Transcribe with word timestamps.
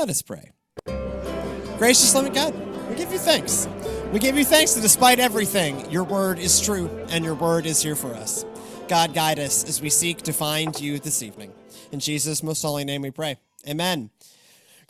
Let 0.00 0.08
us 0.08 0.22
pray. 0.22 0.50
Gracious, 1.76 2.14
loving 2.14 2.32
God, 2.32 2.54
we 2.88 2.96
give 2.96 3.12
you 3.12 3.18
thanks. 3.18 3.68
We 4.14 4.18
give 4.18 4.38
you 4.38 4.46
thanks 4.46 4.72
that 4.72 4.80
despite 4.80 5.18
everything, 5.18 5.90
your 5.90 6.04
word 6.04 6.38
is 6.38 6.58
true 6.58 6.88
and 7.10 7.22
your 7.22 7.34
word 7.34 7.66
is 7.66 7.82
here 7.82 7.94
for 7.94 8.14
us. 8.14 8.46
God, 8.88 9.12
guide 9.12 9.38
us 9.38 9.62
as 9.68 9.82
we 9.82 9.90
seek 9.90 10.22
to 10.22 10.32
find 10.32 10.80
you 10.80 10.98
this 11.00 11.22
evening. 11.22 11.52
In 11.92 12.00
Jesus' 12.00 12.42
most 12.42 12.62
holy 12.62 12.82
name 12.84 13.02
we 13.02 13.10
pray. 13.10 13.36
Amen. 13.68 14.08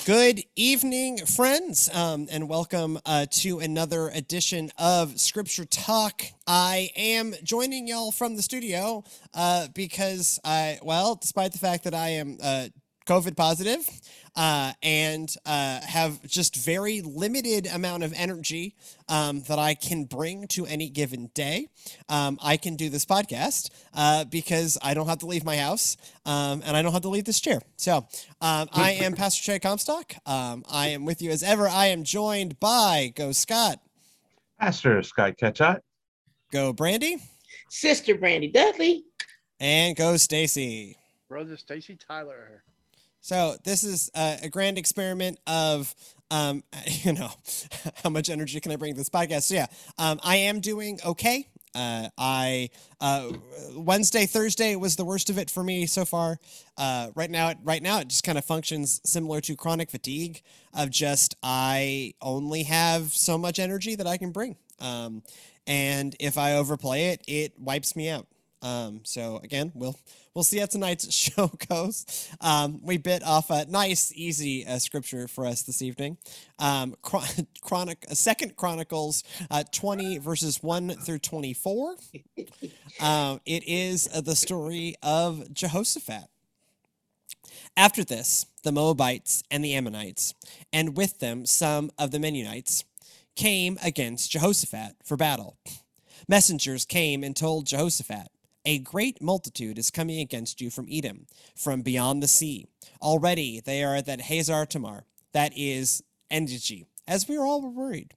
Good 0.07 0.45
evening, 0.55 1.19
friends, 1.27 1.91
um, 1.93 2.29
and 2.31 2.49
welcome 2.49 3.01
uh, 3.05 3.27
to 3.31 3.59
another 3.59 4.11
edition 4.11 4.71
of 4.79 5.19
Scripture 5.19 5.65
Talk. 5.65 6.23
I 6.47 6.91
am 6.95 7.35
joining 7.43 7.89
y'all 7.89 8.13
from 8.13 8.37
the 8.37 8.43
studio 8.43 9.03
uh, 9.35 9.67
because 9.75 10.39
I, 10.45 10.79
well, 10.85 11.17
despite 11.17 11.51
the 11.51 11.59
fact 11.59 11.83
that 11.83 11.95
I 11.95 12.11
am 12.11 12.39
uh, 12.41 12.69
COVID 13.11 13.37
positive, 13.37 13.89
uh, 14.37 14.73
and 14.85 15.35
uh, 15.45 15.81
have 15.81 16.25
just 16.29 16.55
very 16.55 17.01
limited 17.01 17.67
amount 17.67 18.05
of 18.05 18.13
energy 18.15 18.77
um, 19.09 19.41
that 19.49 19.59
I 19.59 19.75
can 19.75 20.05
bring 20.05 20.47
to 20.49 20.65
any 20.65 20.89
given 20.89 21.29
day. 21.35 21.67
Um, 22.09 22.39
I 22.41 22.57
can 22.57 22.77
do 22.77 22.89
this 22.89 23.05
podcast 23.05 23.71
uh, 23.95 24.27
because 24.27 24.79
I 24.81 24.95
don't 24.95 25.09
have 25.09 25.19
to 25.19 25.27
leave 25.27 25.45
my 25.45 25.57
house 25.57 25.97
um, 26.25 26.63
and 26.65 26.77
I 26.77 26.83
don't 26.83 26.93
have 26.93 27.03
to 27.03 27.09
leave 27.09 27.25
this 27.25 27.41
chair. 27.41 27.61
So 27.77 28.07
um, 28.41 28.69
I 28.73 28.93
am 29.01 29.15
Pastor 29.15 29.45
Trey 29.45 29.59
Comstock. 29.59 30.15
Um, 30.25 30.65
I 30.71 30.89
am 30.89 31.05
with 31.05 31.21
you 31.21 31.33
as 31.33 31.43
ever. 31.43 31.69
I 31.69 31.87
am 31.87 32.05
joined 32.05 32.61
by 32.61 33.13
Go 33.17 33.33
Scott, 33.33 33.81
Pastor 34.61 35.03
Scott 35.03 35.37
Ketchot, 35.37 35.81
Go 36.53 36.73
Brandy, 36.73 37.17
Sister 37.71 38.15
Brandy 38.15 38.53
Dudley, 38.53 39.03
and 39.59 39.97
Go 39.97 40.17
Stacy. 40.17 40.97
Brother 41.29 41.57
Stacy 41.57 41.97
Tyler. 41.97 42.63
So 43.21 43.57
this 43.65 43.85
is 43.85 44.11
a, 44.15 44.39
a 44.45 44.49
grand 44.49 44.79
experiment 44.79 45.39
of, 45.47 45.95
um, 46.31 46.63
you 46.87 47.13
know, 47.13 47.31
how 48.03 48.11
much 48.11 48.31
energy 48.31 48.61
can 48.61 48.73
I 48.73 48.77
bring 48.77 48.95
to 48.95 48.99
this 48.99 49.11
podcast? 49.11 49.43
So 49.43 49.55
yeah, 49.55 49.67
um, 49.99 50.21
I 50.23 50.37
am 50.37 50.61
doing 50.61 50.99
okay. 51.05 51.47
Uh, 51.75 52.09
I 52.19 52.71
uh, 53.01 53.31
Wednesday, 53.77 54.27
Thursday 54.27 54.75
was 54.75 54.97
the 54.97 55.05
worst 55.05 55.31
of 55.31 55.39
it 55.39 55.51
for 55.51 55.63
me 55.63 55.87
so 55.87 56.05
far. 56.05 56.39
Uh, 56.77 57.11
right 57.15 57.31
now, 57.31 57.55
right 57.63 57.83
now, 57.83 58.01
it 58.01 58.09
just 58.09 58.25
kind 58.25 58.37
of 58.39 58.45
functions 58.45 59.01
similar 59.05 59.41
to 59.43 59.55
chronic 59.55 59.89
fatigue 59.91 60.43
of 60.75 60.91
just 60.91 61.37
I 61.43 62.15
only 62.21 62.65
have 62.65 63.13
so 63.13 63.39
much 63.39 63.61
energy 63.61 63.95
that 63.95 64.07
I 64.07 64.17
can 64.17 64.33
bring, 64.33 64.57
um, 64.81 65.23
and 65.65 66.17
if 66.19 66.37
I 66.39 66.55
overplay 66.55 67.11
it, 67.11 67.23
it 67.29 67.53
wipes 67.57 67.95
me 67.95 68.09
out. 68.09 68.27
Um, 68.63 69.03
so 69.05 69.37
again, 69.43 69.71
we'll 69.75 69.97
we'll 70.35 70.45
see 70.45 70.59
how 70.59 70.67
tonight's 70.67 71.13
show 71.15 71.51
goes. 71.69 72.29
Um, 72.41 72.81
we 72.83 72.99
bit 72.99 73.23
off 73.25 73.51
a 73.51 73.67
nice, 73.67 74.13
easy 74.15 74.67
uh, 74.67 74.79
scripture 74.79 75.29
for 75.29 75.47
us 75.47 75.63
this 75.63 75.83
evening. 75.83 76.19
Um, 76.59 76.95
Chronic, 77.03 78.05
uh, 78.11 78.15
Second 78.15 78.57
Chronicles 78.57 79.25
uh, 79.51 79.65
20 79.73 80.19
verses 80.19 80.63
1 80.63 80.91
through 80.91 81.19
24. 81.19 81.97
Um, 83.01 83.41
it 83.47 83.65
is 83.67 84.09
uh, 84.15 84.21
the 84.21 84.37
story 84.37 84.95
of 85.03 85.53
Jehoshaphat. 85.53 86.25
After 87.77 88.05
this, 88.05 88.47
the 88.63 88.73
Moabites 88.73 89.43
and 89.51 89.65
the 89.65 89.75
Ammonites, 89.75 90.35
and 90.73 90.97
with 90.97 91.19
them 91.21 91.47
some 91.47 91.91
of 91.99 92.11
the 92.11 92.19
Mennonites, 92.19 92.85
came 93.37 93.79
against 93.83 94.31
Jehoshaphat 94.33 94.97
for 95.05 95.17
battle. 95.17 95.57
Messengers 96.29 96.85
came 96.85 97.25
and 97.25 97.35
told 97.35 97.67
Jehoshaphat, 97.67 98.29
a 98.65 98.79
great 98.79 99.23
multitude 99.23 99.79
is 99.79 99.91
coming 99.91 100.21
against 100.21 100.61
you 100.61 100.71
from 100.71 100.89
Edom, 100.91 101.27
from 101.57 101.83
beyond 101.83 102.23
the 102.23 102.29
sea. 102.29 102.67
Already 103.01 103.61
they 103.61 103.83
are 103.83 103.97
at 103.97 104.21
Hazar 104.21 104.67
Tamar, 104.67 105.05
that 105.33 105.53
is 105.57 106.03
Engedi, 106.31 106.87
as 107.09 107.29
we 107.29 107.37
are 107.37 107.45
all 107.45 107.63
worried. 107.63 108.15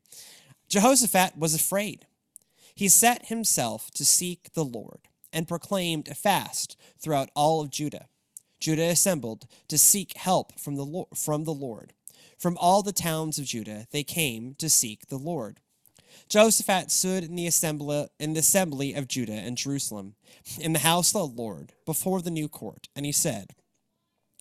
Jehoshaphat 0.70 1.38
was 1.38 1.54
afraid. 1.54 2.06
He 2.76 2.90
set 2.90 3.28
himself 3.28 3.92
to 3.92 4.06
seek 4.06 4.53
the 4.53 4.66
Lord 4.66 5.08
and 5.32 5.48
proclaimed 5.48 6.08
a 6.08 6.16
fast 6.16 6.78
throughout 7.00 7.30
all 7.36 7.62
of 7.62 7.70
Judah. 7.70 8.08
Judah 8.59 8.90
assembled 8.90 9.46
to 9.68 9.78
seek 9.78 10.16
help 10.18 10.59
from 10.59 10.76
the, 10.76 10.86
Lord, 10.86 11.09
from 11.16 11.44
the 11.44 11.53
Lord. 11.53 11.94
From 12.38 12.58
all 12.58 12.82
the 12.82 12.92
towns 12.92 13.38
of 13.38 13.46
Judah 13.46 13.88
they 13.92 14.03
came 14.03 14.56
to 14.56 14.70
seek 14.70 15.08
the 15.08 15.18
Lord. 15.18 15.59
Jehoshaphat 16.29 16.91
stood 16.91 17.23
in 17.23 17.35
the 17.35 17.47
assembly 17.47 18.07
in 18.19 18.34
the 18.34 18.39
assembly 18.39 18.94
of 18.94 19.07
Judah 19.07 19.34
and 19.34 19.57
Jerusalem, 19.57 20.16
in 20.59 20.73
the 20.73 20.79
house 20.79 21.13
of 21.16 21.35
the 21.35 21.41
Lord, 21.41 21.73
before 21.85 22.22
the 22.22 22.31
new 22.31 22.47
court, 22.47 22.89
and 22.95 23.06
he 23.06 23.11
said, 23.11 23.53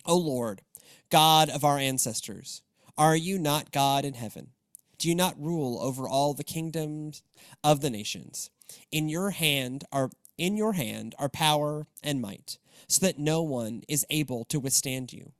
O 0.05 0.17
Lord, 0.17 0.61
God 1.09 1.49
of 1.49 1.63
our 1.63 1.77
ancestors, 1.77 2.61
are 2.97 3.15
you 3.15 3.37
not 3.37 3.71
God 3.71 4.05
in 4.05 4.15
heaven? 4.15 4.49
Do 4.97 5.09
you 5.09 5.15
not 5.15 5.39
rule 5.39 5.79
over 5.81 6.07
all 6.07 6.33
the 6.33 6.43
kingdoms 6.43 7.23
of 7.63 7.81
the 7.81 7.89
nations? 7.89 8.49
In 8.91 9.09
your 9.09 9.31
hand 9.31 9.83
are 9.91 10.09
in 10.37 10.57
your 10.57 10.73
hand 10.73 11.13
are 11.19 11.29
power 11.29 11.85
and 12.01 12.21
might, 12.21 12.57
so 12.87 13.05
that 13.05 13.19
no 13.19 13.41
one 13.41 13.83
is 13.87 14.05
able 14.09 14.45
to 14.45 14.59
withstand 14.59 15.13
you. 15.13 15.33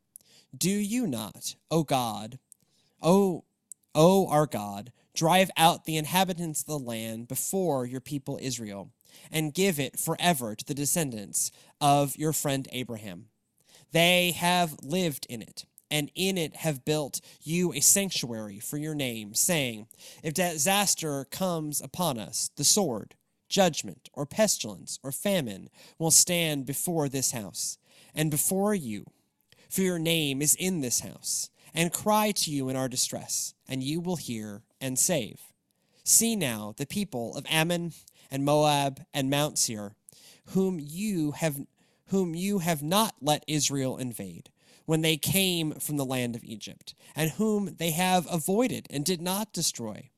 Do 0.56 0.70
you 0.70 1.08
not, 1.08 1.56
O 1.72 1.84
God, 1.84 2.40
O 3.02 3.44
O 3.96 4.28
our 4.28 4.46
God, 4.46 4.92
Drive 5.14 5.52
out 5.58 5.86
the 5.86 5.98
inhabitants 5.98 6.62
of 6.62 6.68
the 6.68 6.80
land 6.80 7.28
before 7.28 7.86
your 7.86 8.02
people 8.02 8.40
Israel, 8.42 8.92
and 9.32 9.54
give 9.54 9.80
it 9.80 10.00
forever 10.00 10.56
to 10.56 10.66
the 10.66 10.74
descendants 10.74 11.52
of 11.80 12.18
your 12.18 12.34
friend 12.34 12.68
Abraham. 12.72 13.28
They 13.92 14.32
have 14.32 14.76
lived 14.82 15.28
in 15.30 15.44
it, 15.44 15.66
and 15.92 16.10
in 16.16 16.38
it 16.38 16.56
have 16.58 16.84
built 16.84 17.22
you 17.44 17.72
a 17.74 17.80
sanctuary 17.80 18.60
for 18.60 18.78
your 18.78 18.96
name, 18.96 19.36
saying, 19.36 19.88
If 20.24 20.34
disaster 20.34 21.26
comes 21.26 21.80
upon 21.80 22.18
us, 22.18 22.50
the 22.58 22.64
sword, 22.64 23.14
judgment, 23.50 24.10
or 24.14 24.26
pestilence, 24.26 24.98
or 25.04 25.12
famine 25.12 25.70
will 26.00 26.10
stand 26.10 26.66
before 26.66 27.08
this 27.08 27.32
house, 27.34 27.78
and 28.16 28.32
before 28.32 28.74
you, 28.74 29.06
for 29.70 29.82
your 29.82 30.00
name 30.00 30.42
is 30.42 30.56
in 30.56 30.82
this 30.82 31.02
house 31.02 31.52
and 31.74 31.94
cry 31.94 32.32
to 32.32 32.52
you 32.52 32.70
in 32.70 32.76
our 32.76 32.90
distress, 32.90 33.54
and 33.68 33.84
you 33.84 34.00
will 34.00 34.16
hear 34.16 34.64
and 34.80 34.98
save. 35.00 35.40
See 36.04 36.36
now 36.36 36.74
the 36.78 36.86
people 36.86 37.36
of 37.36 37.46
Ammon 37.50 37.94
and 38.30 38.44
Moab 38.44 39.06
and 39.14 39.30
Mount 39.30 39.58
Seir, 39.58 39.96
whom 40.48 40.80
you 40.80 41.32
have 41.32 41.58
whom 42.08 42.36
you 42.36 42.60
have 42.60 42.84
not 42.84 43.16
let 43.22 43.44
Israel 43.48 43.98
invade 43.98 44.50
when 44.86 45.02
they 45.02 45.18
came 45.18 45.72
from 45.74 45.98
the 45.98 46.06
land 46.06 46.36
of 46.36 46.44
Egypt, 46.44 46.94
and 47.16 47.32
whom 47.32 47.76
they 47.78 47.92
have 47.92 48.28
avoided 48.30 48.86
and 48.90 49.06
did 49.06 49.22
not 49.22 49.54
destroy. 49.54 50.10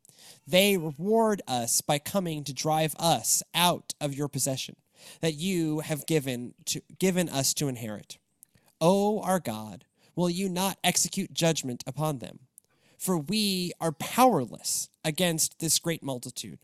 They 0.47 0.75
reward 0.75 1.41
us 1.47 1.81
by 1.81 1.99
coming 1.99 2.43
to 2.43 2.53
drive 2.53 2.95
us 2.97 3.43
out 3.53 3.93
of 4.01 4.15
your 4.15 4.27
possession 4.27 4.75
that 5.21 5.35
you 5.35 5.79
have 5.81 6.05
given 6.05 6.53
to 6.65 6.81
given 6.99 7.29
us 7.29 7.53
to 7.55 7.67
inherit. 7.67 8.17
O 8.81 9.21
our 9.21 9.39
God, 9.39 9.85
will 10.15 10.29
you 10.29 10.49
not 10.49 10.77
execute 10.83 11.33
judgment 11.33 11.83
upon 11.85 12.19
them? 12.19 12.39
For 12.97 13.17
we 13.17 13.73
are 13.79 13.91
powerless 13.91 14.89
against 15.03 15.59
this 15.59 15.79
great 15.79 16.01
multitude 16.01 16.59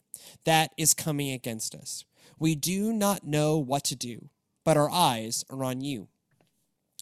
that 0.46 0.72
is 0.78 0.94
coming 0.94 1.32
against 1.32 1.76
us. 1.76 2.06
We 2.40 2.56
do 2.56 2.94
not 2.94 3.26
know 3.26 3.58
what 3.58 3.84
to 3.86 3.96
do, 3.96 4.30
but 4.64 4.78
our 4.78 4.90
eyes 4.90 5.44
are 5.50 5.64
on 5.64 5.82
you. 5.82 6.08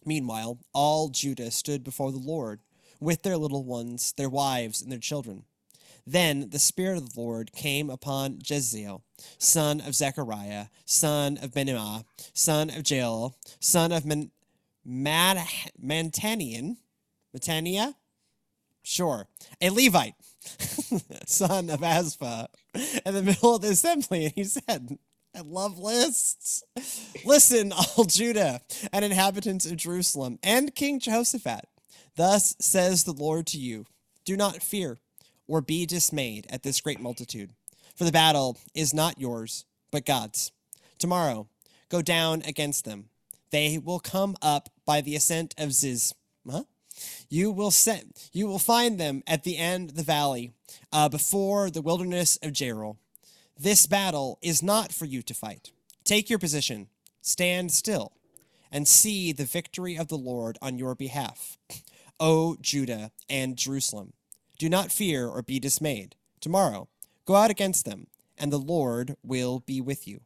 Meanwhile, 0.06 0.60
all 0.74 1.10
Judah 1.10 1.52
stood 1.52 1.84
before 1.84 2.12
the 2.12 2.18
Lord 2.18 2.62
with 3.00 3.24
their 3.24 3.38
little 3.38 3.64
ones, 3.64 4.14
their 4.18 4.30
wives, 4.30 4.82
and 4.82 4.92
their 4.92 5.00
children. 5.00 5.44
Then 6.06 6.50
the 6.50 6.60
Spirit 6.60 6.98
of 6.98 7.14
the 7.14 7.22
Lord 7.22 7.52
came 7.52 7.90
upon 7.90 8.40
Jeziel, 8.40 9.02
son 9.38 9.80
of 9.80 9.94
Zechariah, 9.94 10.68
son 10.86 11.38
of 11.38 11.54
Benaiah, 11.54 12.04
son 12.34 12.70
of 12.70 12.90
Jael, 12.90 13.36
son 13.60 13.92
of 13.92 14.06
Man- 14.06 14.32
Man- 14.86 15.46
Mantanian, 15.84 16.78
sure, 18.82 19.28
a 19.62 19.70
Levite, 19.70 20.16
son 21.26 21.70
of 21.70 21.84
Asaph, 21.84 22.48
in 23.06 23.14
the 23.14 23.22
middle 23.22 23.56
of 23.56 23.62
the 23.62 23.70
assembly, 23.70 24.26
and 24.26 24.34
he 24.36 24.44
said, 24.44 24.98
I 25.36 25.42
love 25.42 25.78
lists. 25.78 26.64
Listen, 27.24 27.72
all 27.72 28.06
Judah 28.06 28.62
and 28.92 29.06
inhabitants 29.06 29.66
of 29.66 29.78
Jerusalem 29.78 30.40
and 30.42 30.74
King 30.74 31.00
Jehoshaphat. 31.00 31.66
Thus 32.16 32.56
says 32.60 33.04
the 33.04 33.14
Lord 33.14 33.48
to 33.48 33.58
you 33.58 33.86
Do 34.26 34.36
not 34.36 34.64
fear 34.64 34.98
or 35.48 35.62
be 35.62 35.86
dismayed 35.86 36.48
at 36.50 36.64
this 36.64 36.82
great 36.82 37.00
multitude, 37.00 37.52
for 37.96 38.04
the 38.04 38.12
battle 38.12 38.58
is 38.74 38.94
not 38.94 39.20
yours, 39.20 39.66
but 39.92 40.06
God's. 40.06 40.52
Tomorrow, 40.98 41.48
go 41.90 42.02
down 42.02 42.42
against 42.46 42.86
them 42.86 43.10
they 43.52 43.78
will 43.78 44.00
come 44.00 44.36
up 44.42 44.70
by 44.86 45.02
the 45.02 45.16
ascent 45.16 45.56
of 45.58 45.74
Ziz. 45.74 46.14
Huh? 46.50 46.64
You 47.30 47.52
will 47.52 47.72
set, 47.72 48.30
you 48.34 48.48
will 48.48 48.60
find 48.60 49.00
them 49.00 49.24
at 49.26 49.44
the 49.44 49.58
end 49.58 49.92
of 49.92 49.96
the 49.96 50.04
valley, 50.04 50.52
uh, 50.92 51.10
before 51.10 51.70
the 51.70 51.82
wilderness 51.82 52.38
of 52.42 52.52
Jeruel. 52.52 52.98
This 53.58 53.88
battle 53.88 54.40
is 54.42 54.64
not 54.64 54.92
for 54.92 55.06
you 55.06 55.22
to 55.22 55.34
fight. 55.34 55.72
Take 56.04 56.30
your 56.30 56.40
position, 56.40 56.88
stand 57.22 57.72
still, 57.72 58.14
and 58.72 58.88
see 58.88 59.32
the 59.32 59.46
victory 59.46 59.98
of 59.98 60.08
the 60.08 60.18
Lord 60.18 60.58
on 60.62 60.78
your 60.78 60.96
behalf. 60.96 61.58
O 62.22 62.58
Judah 62.60 63.12
and 63.30 63.56
Jerusalem. 63.56 64.12
Do 64.58 64.68
not 64.68 64.92
fear 64.92 65.26
or 65.26 65.42
be 65.42 65.58
dismayed. 65.58 66.16
Tomorrow, 66.42 66.90
go 67.24 67.36
out 67.38 67.50
against 67.50 67.86
them, 67.86 68.08
and 68.38 68.52
the 68.52 68.58
Lord 68.58 69.16
will 69.24 69.62
be 69.62 69.80
with 69.80 70.06
you. 70.06 70.20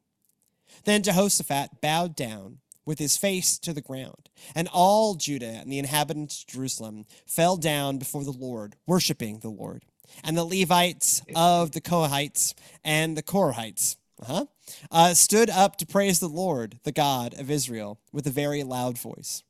Then 0.86 1.04
Jehoshaphat 1.04 1.82
bowed 1.82 2.16
down 2.16 2.58
with 2.86 3.00
his 3.00 3.18
face 3.18 3.58
to 3.60 3.74
the 3.74 3.82
ground, 3.82 4.30
and 4.56 4.68
all 4.72 5.16
Judah 5.16 5.46
and 5.46 5.72
the 5.72 5.80
inhabitants 5.80 6.42
of 6.42 6.48
Jerusalem 6.48 7.06
fell 7.26 7.58
down 7.58 7.98
before 7.98 8.24
the 8.24 8.32
Lord, 8.32 8.76
worshiping 8.86 9.40
the 9.40 9.50
Lord. 9.50 9.84
And 10.24 10.38
the 10.38 10.44
Levites 10.44 11.22
of 11.36 11.72
the 11.72 11.82
Kohathites 11.82 12.54
and 12.84 13.18
the 13.18 13.24
Korahites 13.24 13.96
uh-huh, 14.22 14.46
uh, 14.92 15.14
stood 15.14 15.50
up 15.50 15.78
to 15.78 15.86
praise 15.86 16.20
the 16.20 16.28
Lord, 16.28 16.80
the 16.84 16.92
God 16.92 17.34
of 17.40 17.50
Israel, 17.50 18.00
with 18.12 18.28
a 18.28 18.32
very 18.32 18.64
loud 18.64 18.98
voice. 18.98 19.44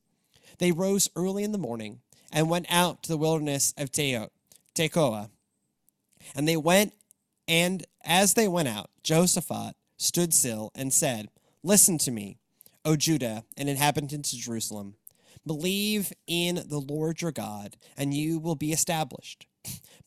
They 0.60 0.72
rose 0.72 1.10
early 1.16 1.44
in 1.44 1.52
the 1.52 1.58
morning 1.58 2.00
and 2.32 2.50
went 2.50 2.68
out 2.70 3.04
to 3.04 3.10
the 3.10 3.18
wilderness 3.18 3.74
of 3.78 3.92
Teo- 3.92 4.32
Tekoa. 4.74 5.30
And 6.36 6.48
they 6.48 6.58
went, 6.58 6.94
and 7.48 7.86
as 8.04 8.34
they 8.34 8.48
went 8.48 8.68
out, 8.68 8.90
Jehoshaphat 9.04 9.76
stood 9.98 10.34
still 10.34 10.72
and 10.74 10.94
said, 10.94 11.30
Listen 11.64 11.98
to 12.00 12.12
me, 12.12 12.38
O 12.86 12.96
Judah 12.96 13.44
and 13.58 13.70
inhabitants 13.70 14.34
of 14.34 14.40
Jerusalem. 14.40 14.96
Believe 15.46 16.14
in 16.28 16.64
the 16.68 16.80
Lord 16.80 17.22
your 17.22 17.32
God, 17.32 17.78
and 17.98 18.14
you 18.14 18.40
will 18.40 18.56
be 18.56 18.72
established. 18.72 19.46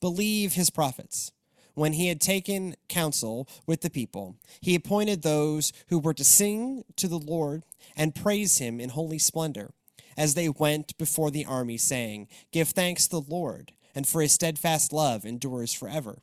Believe 0.01 0.55
his 0.55 0.71
prophets. 0.71 1.33
When 1.75 1.93
he 1.93 2.09
had 2.09 2.23
taken 2.23 2.75
counsel 2.89 3.47
with 3.67 3.83
the 3.83 3.91
people, 3.91 4.37
he 4.63 4.75
appointed 4.75 5.21
those 5.23 5.75
who 5.89 5.99
were 5.99 6.15
to 6.15 6.25
sing 6.25 6.85
to 6.97 7.07
the 7.07 7.19
Lord 7.19 7.65
and 7.95 8.15
praise 8.15 8.59
him 8.59 8.81
in 8.81 8.91
holy 8.91 9.19
splendor 9.19 9.73
as 10.17 10.35
they 10.35 10.49
went 10.49 10.97
before 10.97 11.31
the 11.31 11.45
army, 11.45 11.77
saying, 11.77 12.29
Give 12.51 12.69
thanks 12.69 13.07
to 13.09 13.21
the 13.21 13.29
Lord, 13.29 13.73
and 13.95 14.09
for 14.09 14.23
his 14.23 14.33
steadfast 14.33 14.91
love 14.91 15.27
endures 15.27 15.75
forever. 15.75 16.23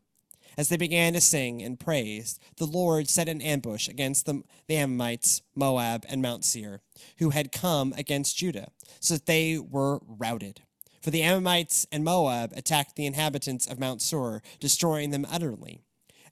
As 0.57 0.69
they 0.69 0.77
began 0.77 1.13
to 1.13 1.21
sing 1.21 1.61
and 1.61 1.79
praise, 1.79 2.39
the 2.57 2.65
Lord 2.65 3.09
set 3.09 3.27
an 3.27 3.41
ambush 3.41 3.88
against 3.88 4.25
the, 4.25 4.44
the 4.67 4.75
Ammonites, 4.75 5.41
Moab, 5.55 6.05
and 6.07 6.21
Mount 6.21 6.45
Seir, 6.45 6.81
who 7.17 7.31
had 7.31 7.51
come 7.51 7.94
against 7.97 8.38
Judah, 8.38 8.69
so 9.00 9.15
that 9.15 9.25
they 9.25 9.57
were 9.57 10.00
routed. 10.05 10.61
For 11.01 11.11
the 11.11 11.23
Ammonites 11.23 11.85
and 11.91 12.03
Moab 12.03 12.53
attacked 12.55 12.95
the 12.95 13.05
inhabitants 13.05 13.67
of 13.67 13.79
Mount 13.79 14.01
Seir, 14.01 14.41
destroying 14.59 15.09
them 15.09 15.25
utterly. 15.29 15.81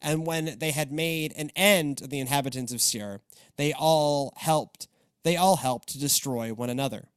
And 0.02 0.26
when 0.26 0.58
they 0.60 0.72
had 0.72 0.92
made 0.92 1.34
an 1.36 1.52
end 1.56 2.02
of 2.02 2.10
the 2.10 2.20
inhabitants 2.20 2.72
of 2.72 2.82
Seir, 2.82 3.22
they 3.58 3.74
all 3.74 4.34
helped 4.38 4.88
they 5.24 5.38
all 5.38 5.58
helped 5.58 5.90
to 5.90 6.00
destroy 6.00 6.52
one 6.52 6.70
another. 6.70 7.10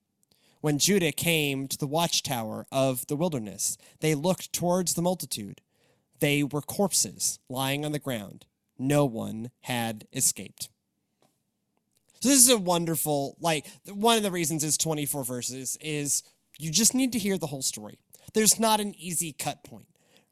When 0.60 0.78
Judah 0.78 1.12
came 1.12 1.68
to 1.68 1.78
the 1.78 1.86
watchtower 1.86 2.66
of 2.72 3.06
the 3.06 3.16
wilderness, 3.16 3.76
they 4.00 4.14
looked 4.14 4.52
towards 4.52 4.94
the 4.94 5.02
multitude. 5.02 5.60
They 6.20 6.42
were 6.42 6.62
corpses 6.62 7.38
lying 7.48 7.84
on 7.84 7.92
the 7.92 7.98
ground. 7.98 8.46
No 8.78 9.04
one 9.04 9.50
had 9.62 10.06
escaped. 10.12 10.68
So 12.20 12.28
this 12.30 12.38
is 12.38 12.50
a 12.50 12.56
wonderful, 12.56 13.36
like, 13.40 13.66
one 13.86 14.16
of 14.16 14.22
the 14.22 14.30
reasons 14.30 14.64
is 14.64 14.78
24 14.78 15.24
verses 15.24 15.76
is 15.80 16.22
you 16.58 16.70
just 16.70 16.94
need 16.94 17.12
to 17.12 17.18
hear 17.18 17.36
the 17.36 17.46
whole 17.46 17.62
story. 17.62 17.98
There's 18.32 18.58
not 18.58 18.80
an 18.80 18.94
easy 18.96 19.32
cut 19.32 19.62
point, 19.64 19.88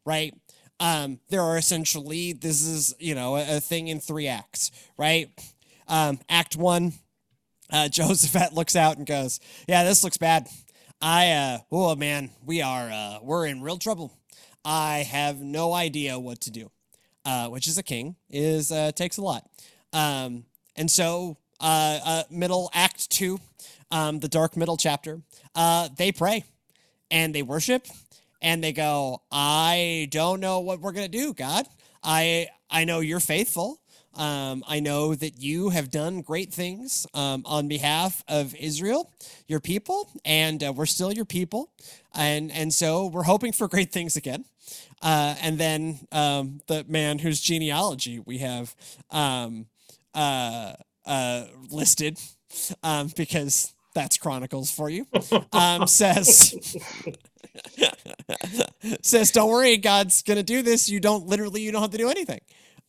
right? 0.07 0.35
Um, 0.81 1.21
there 1.29 1.43
are 1.43 1.59
essentially, 1.59 2.33
this 2.33 2.67
is, 2.67 2.95
you 2.99 3.15
know, 3.15 3.37
a, 3.37 3.59
a 3.59 3.61
thing 3.61 3.89
in 3.89 4.01
three 4.01 4.27
acts, 4.27 4.71
right? 4.97 5.29
Um, 5.87 6.19
act 6.29 6.57
one, 6.57 6.95
uh, 7.71 7.89
Jehoshaphat 7.91 8.53
looks 8.53 8.77
out 8.77 8.97
and 8.97 9.07
goes, 9.07 9.41
"Yeah, 9.69 9.85
this 9.85 10.03
looks 10.03 10.17
bad. 10.17 10.49
I, 11.01 11.33
uh, 11.33 11.59
oh 11.71 11.97
man, 11.97 12.31
we 12.45 12.63
are, 12.63 12.91
uh, 12.91 13.19
we're 13.23 13.47
in 13.47 13.61
real 13.61 13.77
trouble. 13.77 14.13
I 14.65 14.99
have 14.99 15.41
no 15.41 15.73
idea 15.73 16.19
what 16.19 16.41
to 16.43 16.51
do." 16.51 16.71
Uh, 17.25 17.49
which 17.49 17.69
is 17.69 17.79
a 17.79 17.85
king 17.85 18.17
is 18.31 18.73
uh, 18.73 18.91
takes 18.93 19.17
a 19.17 19.23
lot. 19.23 19.49
Um, 19.93 20.45
and 20.75 20.91
so, 20.91 21.37
uh, 21.61 22.01
uh, 22.05 22.23
middle 22.31 22.69
act 22.75 23.11
two, 23.11 23.39
um, 23.93 24.19
the 24.19 24.27
dark 24.29 24.57
middle 24.57 24.77
chapter, 24.77 25.23
uh, 25.55 25.89
they 25.97 26.11
pray 26.11 26.45
and 27.13 27.33
they 27.33 27.43
worship 27.43 27.87
and 28.41 28.63
they 28.63 28.73
go, 28.73 29.23
"I 29.31 30.09
don't 30.11 30.41
know 30.41 30.59
what 30.61 30.81
we're 30.81 30.91
gonna 30.93 31.09
do, 31.09 31.33
God. 31.33 31.67
I 32.03 32.49
I 32.71 32.85
know 32.85 33.01
you're 33.01 33.21
faithful." 33.21 33.79
Um, 34.15 34.63
I 34.69 34.81
know 34.81 35.15
that 35.15 35.41
you 35.41 35.71
have 35.71 35.91
done 35.91 36.21
great 36.21 36.53
things 36.53 37.07
um, 37.15 37.45
on 37.47 37.67
behalf 37.69 38.23
of 38.29 38.55
Israel, 38.57 39.11
your 39.47 39.61
people, 39.61 40.11
and 40.25 40.63
uh, 40.63 40.73
we're 40.75 40.87
still 40.87 41.13
your 41.13 41.25
people, 41.25 41.71
and 42.15 42.53
and 42.53 42.75
so 42.75 43.07
we're 43.07 43.23
hoping 43.23 43.53
for 43.53 43.69
great 43.69 43.93
things 43.93 44.17
again. 44.17 44.45
Uh, 45.01 45.35
and 45.43 45.59
then 45.59 45.99
um, 46.13 46.61
the 46.67 46.85
man 46.89 47.19
whose 47.19 47.41
genealogy 47.41 48.19
we 48.21 48.39
have 48.39 48.75
um, 49.11 49.67
uh, 50.15 50.75
uh, 51.07 51.45
listed, 51.71 52.19
um, 52.83 53.11
because 53.17 53.75
that's 53.95 54.17
Chronicles 54.17 54.71
for 54.71 54.89
you, 54.89 55.07
um, 55.53 55.87
says. 55.87 56.77
says 59.03 59.31
don't 59.31 59.51
worry 59.51 59.77
god's 59.77 60.23
gonna 60.23 60.43
do 60.43 60.63
this 60.63 60.89
you 60.89 60.99
don't 60.99 61.27
literally 61.27 61.61
you 61.61 61.71
don't 61.71 61.83
have 61.83 61.91
to 61.91 61.99
do 61.99 62.09
anything 62.09 62.41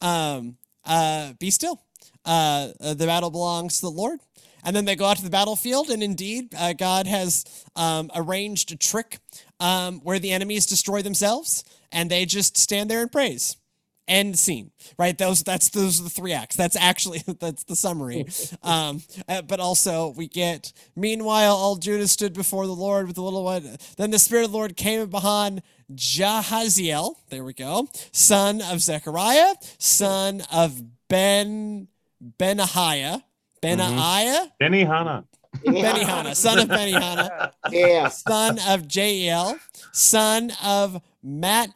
um, 0.04 0.58
uh, 0.86 1.34
be 1.40 1.50
still. 1.50 1.82
Uh, 2.26 2.70
uh, 2.80 2.94
the 2.94 3.06
battle 3.06 3.32
belongs 3.32 3.80
to 3.80 3.86
the 3.88 3.92
Lord. 3.92 4.20
And 4.64 4.76
then 4.76 4.86
they 4.86 4.96
go 4.96 5.06
out 5.06 5.18
to 5.18 5.24
the 5.24 5.30
battlefield, 5.30 5.90
and 5.90 6.02
indeed, 6.02 6.54
uh, 6.58 6.74
God 6.74 7.08
has 7.08 7.46
um, 7.76 8.10
arranged 8.16 8.72
a 8.72 8.76
trick 8.76 9.20
um, 9.60 10.00
where 10.02 10.20
the 10.20 10.32
enemies 10.32 10.66
destroy 10.66 11.02
themselves, 11.02 11.64
and 11.92 12.10
they 12.10 12.26
just 12.26 12.58
stand 12.58 12.90
there 12.90 13.02
and 13.02 13.12
praise. 13.12 13.58
End 14.06 14.38
scene. 14.38 14.72
Right? 14.98 15.18
Those. 15.18 15.44
That's 15.44 15.70
those 15.70 16.02
are 16.02 16.04
the 16.04 16.10
three 16.10 16.34
acts. 16.34 16.58
That's 16.58 16.76
actually 16.76 17.24
that's 17.40 17.64
the 17.64 17.76
summary. 17.76 18.26
Um, 18.62 19.02
uh, 19.28 19.42
but 19.42 19.60
also 19.60 20.14
we 20.16 20.28
get. 20.28 20.72
Meanwhile, 20.96 21.56
all 21.56 21.76
Judah 21.76 22.08
stood 22.08 22.34
before 22.34 22.66
the 22.66 22.74
Lord 22.74 23.08
with 23.08 23.16
the 23.16 23.22
little 23.22 23.44
one. 23.44 23.78
Then 23.98 24.12
the 24.12 24.20
Spirit 24.20 24.46
of 24.46 24.52
the 24.52 24.58
Lord 24.58 24.78
came 24.78 25.02
upon 25.02 25.62
Jahaziel, 25.94 27.16
there 27.30 27.44
we 27.44 27.54
go, 27.54 27.88
son 28.12 28.62
of 28.62 28.82
Zechariah, 28.82 29.56
son 29.78 30.44
of 30.52 30.82
Ben 31.08 31.88
Benahiah, 32.22 33.24
Benahiah, 33.64 34.52
Benihana. 34.62 35.26
Benihana, 35.66 36.36
son 36.36 36.60
of 36.60 36.68
Benihana, 36.68 37.52
Yeah. 37.72 38.10
son 38.10 38.60
of 38.68 38.94
Jael, 38.94 39.58
son 39.92 40.52
of 40.64 41.02
Matt 41.22 41.70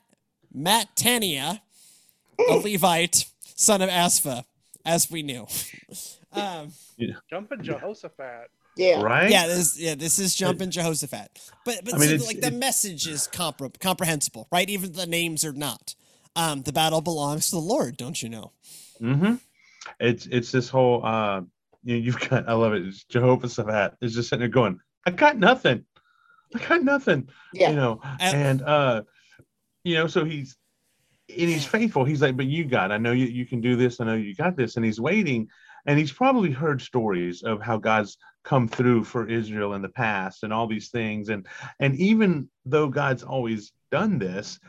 Mattania, 0.56 1.62
a 2.40 2.54
Levite, 2.54 3.26
son 3.56 3.82
of 3.82 3.90
Aspha, 3.90 4.44
as 4.86 5.10
we 5.12 5.22
knew. 5.24 5.48
Um, 6.34 6.72
Jumping 7.30 7.62
Jehoshaphat. 7.64 8.50
Yeah. 8.76 9.02
Right? 9.02 9.30
yeah, 9.30 9.48
this 9.48 9.80
yeah, 9.80 9.96
this 9.96 10.20
is 10.20 10.36
jumping 10.36 10.70
Jehoshaphat, 10.70 11.30
but 11.66 11.84
but 11.84 11.96
I 11.96 11.98
mean, 11.98 12.20
so, 12.20 12.28
like 12.28 12.42
the 12.42 12.52
message 12.52 13.08
is 13.08 13.28
compre- 13.32 13.80
comprehensible, 13.80 14.48
right? 14.52 14.70
Even 14.70 14.92
the 14.92 15.08
names 15.08 15.44
are 15.44 15.54
not. 15.54 15.96
Um, 16.36 16.62
the 16.62 16.72
battle 16.72 17.02
belongs 17.02 17.50
to 17.50 17.56
the 17.56 17.62
Lord, 17.62 17.98
don't 17.98 18.22
you 18.22 18.30
know? 18.30 18.52
Mm-hmm. 19.02 19.36
It's 20.00 20.28
it's 20.28 20.52
this 20.52 20.70
whole 20.70 21.04
uh 21.04 21.42
you 21.88 21.96
know, 21.96 22.04
you've 22.04 22.30
got 22.30 22.50
I 22.50 22.54
love 22.54 22.74
it. 22.74 22.86
It's 22.86 23.06
Jehoshaphat 23.06 23.94
is 24.02 24.14
just 24.14 24.28
sitting 24.28 24.42
there 24.42 24.50
going, 24.50 24.82
I 25.06 25.12
got 25.12 25.38
nothing. 25.38 25.86
I 26.54 26.60
got 26.60 26.84
nothing. 26.84 27.30
Yeah. 27.54 27.70
You 27.70 27.76
know, 27.78 28.02
and 28.20 28.62
uh 28.62 29.04
you 29.86 29.96
know, 29.96 30.08
so 30.08 30.26
he's 30.26 30.58
and 31.30 31.50
he's 31.50 31.66
faithful. 31.66 32.04
He's 32.04 32.22
like, 32.22 32.36
but 32.36 32.46
you 32.46 32.66
got, 32.66 32.92
I 32.92 32.98
know 32.98 33.14
you, 33.14 33.26
you 33.26 33.46
can 33.46 33.62
do 33.62 33.78
this, 33.78 34.02
I 34.02 34.06
know 34.06 34.16
you 34.16 34.36
got 34.36 34.58
this. 34.58 34.76
And 34.76 34.84
he's 34.84 35.00
waiting, 35.00 35.48
and 35.86 35.98
he's 35.98 36.12
probably 36.12 36.52
heard 36.52 36.82
stories 36.82 37.42
of 37.44 37.62
how 37.62 37.78
God's 37.78 38.18
come 38.44 38.68
through 38.68 39.06
for 39.06 39.30
Israel 39.30 39.74
in 39.74 39.82
the 39.82 39.90
past 39.90 40.44
and 40.44 40.52
all 40.52 40.68
these 40.68 40.90
things. 40.90 41.30
And 41.30 41.48
and 41.80 41.96
even 41.96 42.50
though 42.66 42.90
God's 42.90 43.24
always 43.24 43.72
done 43.92 44.20
this, 44.20 44.60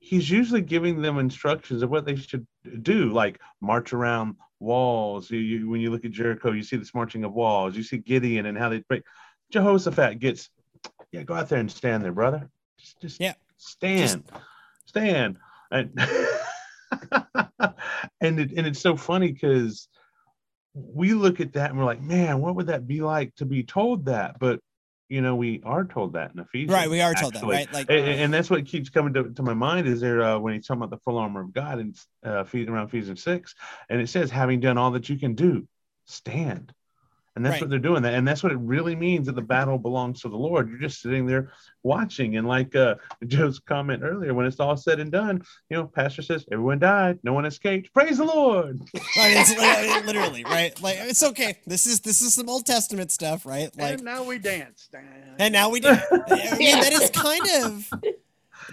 he's 0.00 0.28
usually 0.28 0.62
giving 0.62 1.00
them 1.00 1.20
instructions 1.20 1.82
of 1.84 1.90
what 1.90 2.06
they 2.06 2.16
should 2.16 2.44
do, 2.82 3.12
like 3.12 3.40
march 3.60 3.92
around 3.92 4.34
walls. 4.60 5.30
You, 5.30 5.38
you, 5.38 5.68
when 5.68 5.80
you 5.80 5.90
look 5.90 6.04
at 6.04 6.10
Jericho, 6.10 6.52
you 6.52 6.62
see 6.62 6.76
this 6.76 6.94
marching 6.94 7.24
of 7.24 7.32
walls. 7.32 7.76
You 7.76 7.82
see 7.82 7.98
Gideon 7.98 8.46
and 8.46 8.56
how 8.56 8.68
they 8.68 8.80
break. 8.88 9.02
Jehoshaphat 9.50 10.18
gets, 10.18 10.50
yeah, 11.12 11.22
go 11.22 11.34
out 11.34 11.48
there 11.48 11.58
and 11.58 11.70
stand 11.70 12.04
there, 12.04 12.12
brother. 12.12 12.48
Just, 12.78 13.00
just 13.00 13.20
Yeah. 13.20 13.34
stand, 13.56 14.24
stand, 14.86 15.38
and 15.70 15.92
and 18.20 18.40
it, 18.40 18.52
and 18.52 18.66
it's 18.66 18.80
so 18.80 18.96
funny 18.96 19.32
because 19.32 19.88
we 20.74 21.14
look 21.14 21.40
at 21.40 21.52
that 21.54 21.70
and 21.70 21.78
we're 21.78 21.84
like, 21.84 22.02
man, 22.02 22.40
what 22.40 22.54
would 22.56 22.66
that 22.66 22.86
be 22.86 23.00
like 23.00 23.34
to 23.36 23.46
be 23.46 23.62
told 23.62 24.06
that? 24.06 24.38
But 24.38 24.60
you 25.08 25.20
know, 25.20 25.36
we 25.36 25.62
are 25.64 25.84
told 25.84 26.14
that 26.14 26.32
in 26.34 26.40
Ephesians. 26.40 26.72
Right, 26.72 26.90
we 26.90 27.00
are 27.00 27.14
told 27.14 27.34
actually. 27.34 27.56
that, 27.56 27.72
right? 27.72 27.72
Like, 27.72 27.90
And, 27.90 28.20
and 28.20 28.34
that's 28.34 28.50
what 28.50 28.66
keeps 28.66 28.90
coming 28.90 29.12
to, 29.14 29.30
to 29.30 29.42
my 29.42 29.54
mind 29.54 29.86
is 29.86 30.00
there 30.00 30.22
uh, 30.22 30.38
when 30.38 30.54
he's 30.54 30.66
talking 30.66 30.82
about 30.82 30.90
the 30.90 31.00
full 31.04 31.18
armor 31.18 31.42
of 31.42 31.52
God 31.52 31.78
in 31.78 31.94
uh, 32.24 32.44
around 32.54 32.88
Ephesians 32.88 33.22
6, 33.22 33.54
and 33.88 34.00
it 34.00 34.08
says, 34.08 34.30
having 34.30 34.60
done 34.60 34.78
all 34.78 34.90
that 34.92 35.08
you 35.08 35.18
can 35.18 35.34
do, 35.34 35.66
stand. 36.06 36.72
And 37.36 37.44
that's 37.44 37.52
Right. 37.54 37.60
what 37.60 37.70
they're 37.70 37.78
doing. 37.78 38.02
That 38.02 38.14
and 38.14 38.26
that's 38.26 38.42
what 38.42 38.50
it 38.50 38.58
really 38.58 38.96
means 38.96 39.26
that 39.26 39.34
the 39.34 39.42
battle 39.42 39.76
belongs 39.78 40.22
to 40.22 40.28
the 40.30 40.36
Lord. 40.36 40.70
You're 40.70 40.78
just 40.78 41.02
sitting 41.02 41.26
there 41.26 41.52
watching. 41.82 42.36
And 42.38 42.48
like 42.48 42.74
uh, 42.74 42.94
Joe's 43.26 43.58
comment 43.58 44.02
earlier, 44.02 44.32
when 44.32 44.46
it's 44.46 44.58
all 44.58 44.76
said 44.76 45.00
and 45.00 45.12
done, 45.12 45.42
you 45.68 45.76
know, 45.76 45.86
Pastor 45.86 46.22
says, 46.22 46.46
everyone 46.50 46.78
died, 46.78 47.18
no 47.22 47.34
one 47.34 47.44
escaped. 47.44 47.92
Praise 47.92 48.16
the 48.16 48.24
Lord. 48.24 48.80
I 49.18 49.28
mean, 49.28 49.36
it's 49.38 49.50
li- 49.54 50.06
literally 50.06 50.44
right. 50.44 50.80
Like 50.80 50.96
it's 50.98 51.22
okay. 51.22 51.58
This 51.66 51.86
is 51.86 52.00
this 52.00 52.22
is 52.22 52.32
some 52.34 52.48
Old 52.48 52.64
Testament 52.64 53.12
stuff, 53.12 53.44
right? 53.44 53.68
Like 53.76 53.94
and 53.94 54.02
now 54.04 54.24
we 54.24 54.38
dance. 54.38 54.88
And 55.38 55.52
now 55.52 55.68
we 55.68 55.80
do. 55.80 55.88
I 56.10 56.56
mean, 56.58 56.80
that 56.80 56.92
is 56.92 57.10
kind 57.10 57.46
of 57.64 57.90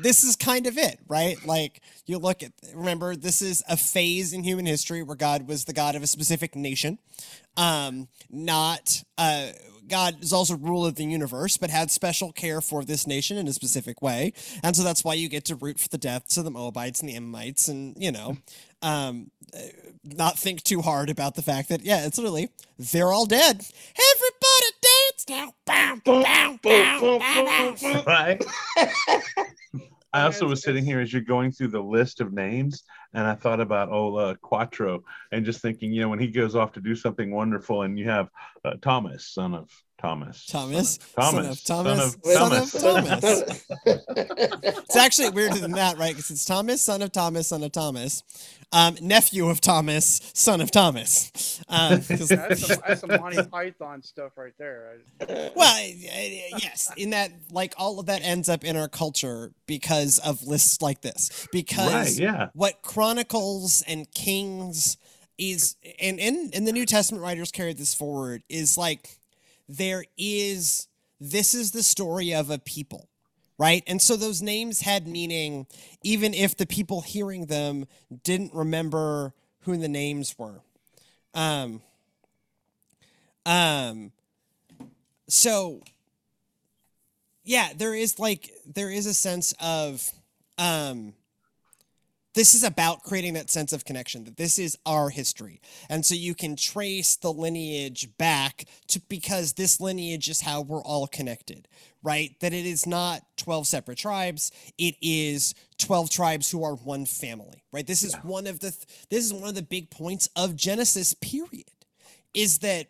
this 0.02 0.24
is 0.24 0.36
kind 0.36 0.68
of 0.68 0.78
it, 0.78 1.00
right? 1.08 1.38
Like 1.46 1.82
you 2.06 2.18
look 2.18 2.44
at 2.44 2.52
remember 2.74 3.16
this 3.16 3.42
is 3.42 3.64
a 3.70 3.78
phase 3.78 4.34
in 4.34 4.44
human 4.44 4.66
history 4.66 5.04
where 5.04 5.16
God 5.16 5.48
was 5.48 5.66
the 5.66 5.74
God 5.74 5.96
of 5.96 6.04
a 6.04 6.08
specific 6.08 6.56
nation. 6.56 7.00
Um 7.58 8.08
not 8.30 9.04
uh 9.18 9.50
God 9.88 10.24
is 10.24 10.34
also 10.34 10.56
ruler 10.56 10.90
of 10.90 10.96
the 10.96 11.04
universe, 11.04 11.58
but 11.58 11.70
had 11.70 11.92
special 11.92 12.32
care 12.32 12.62
for 12.62 12.84
this 12.84 13.06
nation 13.06 13.38
in 13.38 13.48
a 13.48 13.54
specific 13.54 14.02
way. 14.02 14.34
And 14.64 14.76
so 14.76 14.84
that's 14.84 15.04
why 15.04 15.14
you 15.14 15.30
get 15.30 15.46
to 15.46 15.56
root 15.56 15.80
for 15.80 15.90
the 15.90 15.98
deaths 15.98 16.38
of 16.38 16.46
the 16.46 16.52
Moabites 16.52 17.00
and 17.02 17.10
the 17.10 17.16
Ammonites 17.16 17.68
and, 17.68 17.96
you 17.98 18.12
know, 18.12 18.38
um, 18.82 19.30
uh, 19.56 19.60
not 20.04 20.38
think 20.38 20.64
too 20.64 20.82
hard 20.82 21.10
about 21.10 21.36
the 21.36 21.42
fact 21.42 21.70
that, 21.70 21.84
yeah, 21.84 22.06
it's 22.06 22.18
literally, 22.18 22.50
they're 22.80 23.12
all 23.12 23.26
dead. 23.26 23.66
Bow, 25.28 25.54
bow, 25.66 26.00
bow, 26.06 26.58
bow, 26.62 28.04
right? 28.06 28.44
I 30.14 30.24
also 30.24 30.48
was 30.48 30.62
sitting 30.62 30.86
here 30.86 31.00
as 31.00 31.12
you're 31.12 31.24
going 31.24 31.52
through 31.52 31.70
the 31.70 31.82
list 31.82 32.22
of 32.22 32.34
names, 32.34 32.84
and 33.14 33.26
I 33.26 33.34
thought 33.34 33.60
about 33.60 33.90
Ola 33.90 34.32
uh, 34.32 34.36
Quattro, 34.36 35.04
and 35.32 35.44
just 35.44 35.62
thinking, 35.62 35.92
you 35.92 36.02
know, 36.02 36.10
when 36.10 36.20
he 36.20 36.28
goes 36.28 36.56
off 36.56 36.74
to 36.74 36.82
do 36.82 36.96
something 36.96 37.32
wonderful, 37.32 37.82
and 37.82 37.98
you 37.98 38.10
have 38.10 38.30
uh, 38.64 38.74
Thomas, 38.82 39.34
son 39.34 39.56
of 39.56 39.70
Thomas, 40.08 40.46
Thomas, 40.48 41.00
son 41.16 41.46
of 41.46 41.58
son 41.58 41.86
Thomas, 41.86 42.16
of 42.16 42.22
son 42.24 42.50
Thomas, 42.50 42.74
of 42.76 42.82
son 42.82 42.98
of 42.98 43.22
Thomas. 43.22 43.66
It's 43.86 44.96
actually 44.98 45.30
weirder 45.30 45.60
than 45.60 45.72
that, 45.72 45.98
right? 45.98 46.12
Because 46.14 46.30
it's 46.30 46.44
Thomas, 46.44 46.82
son 46.82 47.02
of 47.02 47.14
Thomas, 47.14 47.48
son 47.48 47.64
of 47.64 47.72
Thomas, 47.72 48.22
um, 48.74 48.98
nephew 49.02 49.48
of 49.48 49.62
Thomas, 49.62 50.20
son 50.34 50.60
of 50.60 50.72
Thomas. 50.72 51.62
Um, 51.70 52.02
'cause- 52.02 52.28
That's 52.34 52.68
some, 52.68 52.78
that's 52.86 53.02
some 53.02 53.10
Monty 53.12 53.44
Python 53.44 54.04
stuff 54.04 54.34
right 54.36 54.52
there. 54.58 54.98
well, 55.30 55.52
y- 55.56 55.96
y- 56.04 56.50
yes, 56.62 56.92
in 56.98 57.12
that, 57.12 57.32
like, 57.52 57.74
all 57.78 57.98
of 58.00 58.08
that 58.08 58.22
ends 58.24 58.50
up 58.50 58.66
in 58.66 58.76
our 58.76 58.90
culture 58.90 59.54
because 59.68 60.20
of 60.20 60.44
lists 60.46 60.82
like 60.82 61.00
this. 61.02 61.48
Because 61.54 61.94
Right? 61.94 62.20
Yeah. 62.20 62.50
what 62.54 62.82
Chronicles 62.82 63.84
and 63.88 64.12
Kings 64.14 64.98
is, 65.38 65.78
and 66.00 66.20
in 66.20 66.50
in 66.54 66.66
the 66.66 66.72
New 66.74 66.86
Testament 66.86 67.24
writers 67.24 67.52
carried 67.52 67.78
this 67.78 67.94
forward 67.94 68.44
is 68.50 68.78
like 68.78 69.20
there 69.68 70.04
is 70.18 70.88
this 71.20 71.54
is 71.54 71.72
the 71.72 71.84
story 71.84 72.34
of 72.34 72.50
a 72.50 72.60
people, 72.60 73.08
right? 73.58 73.84
And 73.88 74.02
so 74.02 74.16
those 74.16 74.42
names 74.42 74.82
had 74.82 75.08
meaning, 75.08 75.68
even 76.04 76.34
if 76.34 76.58
the 76.58 76.66
people 76.66 77.02
hearing 77.02 77.46
them 77.46 77.86
didn't 78.24 78.54
remember 78.54 79.34
who 79.62 79.78
the 79.78 79.88
names 79.88 80.36
were. 80.38 80.62
Um. 81.34 81.82
Um. 83.46 84.12
So. 85.28 85.82
Yeah, 87.46 87.70
there 87.76 87.94
is 87.94 88.20
like 88.20 88.52
there 88.66 88.90
is 88.90 89.06
a 89.06 89.14
sense 89.14 89.54
of 89.60 90.10
um 90.58 91.14
this 92.34 92.56
is 92.56 92.64
about 92.64 93.04
creating 93.04 93.34
that 93.34 93.50
sense 93.50 93.74
of 93.74 93.86
connection 93.86 94.24
that 94.24 94.38
this 94.38 94.58
is 94.58 94.78
our 94.86 95.10
history 95.10 95.62
and 95.90 96.06
so 96.06 96.16
you 96.16 96.34
can 96.34 96.56
trace 96.56 97.16
the 97.16 97.32
lineage 97.32 98.08
back 98.18 98.66
to 98.88 99.00
because 99.10 99.54
this 99.54 99.80
lineage 99.80 100.30
is 100.30 100.42
how 100.42 100.62
we're 100.62 100.84
all 100.84 101.08
connected 101.08 101.68
right 102.02 102.40
that 102.40 102.54
it 102.54 102.66
is 102.66 102.86
not 102.86 103.22
12 103.38 103.68
separate 103.68 103.98
tribes 103.98 104.52
it 104.78 104.96
is 105.02 105.54
12 105.78 106.10
tribes 106.10 106.52
who 106.52 106.64
are 106.64 106.76
one 106.76 107.06
family 107.06 107.64
right 107.72 107.88
this 107.88 108.04
is 108.04 108.16
one 108.24 108.48
of 108.48 108.60
the 108.60 108.72
th- 108.72 109.08
this 109.10 109.26
is 109.26 109.34
one 109.34 109.50
of 109.50 109.56
the 109.56 109.62
big 109.62 109.90
points 109.90 110.28
of 110.36 110.56
genesis 110.56 111.14
period 111.14 111.66
is 112.34 112.60
that 112.60 112.88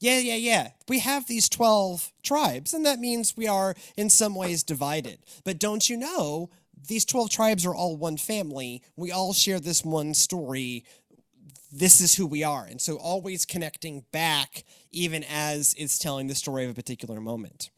yeah, 0.00 0.18
yeah, 0.18 0.36
yeah. 0.36 0.68
We 0.88 1.00
have 1.00 1.26
these 1.26 1.48
12 1.48 2.12
tribes, 2.22 2.72
and 2.72 2.86
that 2.86 3.00
means 3.00 3.36
we 3.36 3.48
are 3.48 3.74
in 3.96 4.10
some 4.10 4.36
ways 4.36 4.62
divided. 4.62 5.18
But 5.44 5.58
don't 5.58 5.88
you 5.88 5.96
know, 5.96 6.50
these 6.86 7.04
12 7.04 7.30
tribes 7.30 7.66
are 7.66 7.74
all 7.74 7.96
one 7.96 8.16
family. 8.16 8.82
We 8.96 9.10
all 9.10 9.32
share 9.32 9.60
this 9.60 9.84
one 9.84 10.14
story. 10.14 10.84
This 11.72 12.00
is 12.00 12.14
who 12.14 12.26
we 12.26 12.44
are. 12.44 12.64
And 12.64 12.80
so 12.80 12.96
always 12.96 13.44
connecting 13.44 14.04
back, 14.12 14.64
even 14.90 15.24
as 15.28 15.74
it's 15.76 15.98
telling 15.98 16.26
the 16.26 16.34
story 16.34 16.64
of 16.64 16.70
a 16.70 16.74
particular 16.74 17.20
moment. 17.20 17.70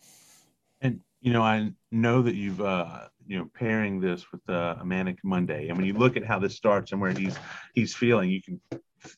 And 0.81 1.01
you 1.21 1.33
know, 1.33 1.43
I 1.43 1.73
know 1.91 2.23
that 2.23 2.35
you've 2.35 2.61
uh, 2.61 3.09
you 3.27 3.39
know 3.39 3.51
pairing 3.55 4.01
this 4.01 4.31
with 4.33 4.41
uh, 4.49 4.77
a 4.81 4.85
manic 4.85 5.19
Monday, 5.23 5.69
and 5.69 5.77
when 5.77 5.87
you 5.87 5.93
look 5.93 6.17
at 6.17 6.25
how 6.25 6.39
this 6.39 6.57
starts 6.57 6.93
and 6.93 7.01
where 7.01 7.13
he's 7.13 7.37
he's 7.75 7.95
feeling, 7.95 8.31
you 8.31 8.41
can 8.43 8.61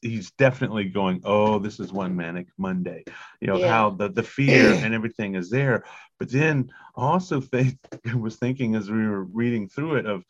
he's 0.00 0.30
definitely 0.32 0.84
going, 0.84 1.20
oh, 1.24 1.58
this 1.58 1.80
is 1.80 1.92
one 1.92 2.16
manic 2.16 2.48
Monday. 2.58 3.04
You 3.40 3.48
know 3.48 3.58
Yeah. 3.58 3.68
how 3.68 3.90
the 3.90 4.08
the 4.08 4.22
fear 4.22 4.72
and 4.82 4.94
everything 4.94 5.34
is 5.34 5.50
there, 5.50 5.84
but 6.18 6.30
then 6.30 6.70
also 6.94 7.40
think 7.40 7.78
was 8.14 8.36
thinking 8.36 8.74
as 8.74 8.90
we 8.90 9.06
were 9.06 9.24
reading 9.24 9.68
through 9.68 9.96
it 9.96 10.06
of 10.06 10.24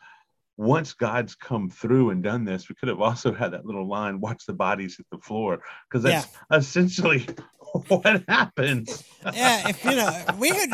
once 0.59 0.93
God's 0.93 1.35
come 1.35 1.71
through 1.71 2.11
and 2.11 2.23
done 2.23 2.45
this, 2.45 2.69
we 2.69 2.75
could 2.75 2.89
have 2.89 3.01
also 3.01 3.33
had 3.33 3.53
that 3.53 3.65
little 3.65 3.89
line, 3.89 4.21
watch 4.21 4.45
the 4.47 4.53
bodies 4.53 4.97
hit 4.97 5.07
the 5.11 5.19
floor, 5.19 5.61
because 5.89 6.03
that's 6.05 6.29
essentially 6.53 7.27
what 7.89 8.23
happens. 8.29 9.03
yeah, 9.33 9.69
if 9.69 9.85
you 9.85 9.93
know, 9.93 10.25
we 10.39 10.51
had 10.51 10.71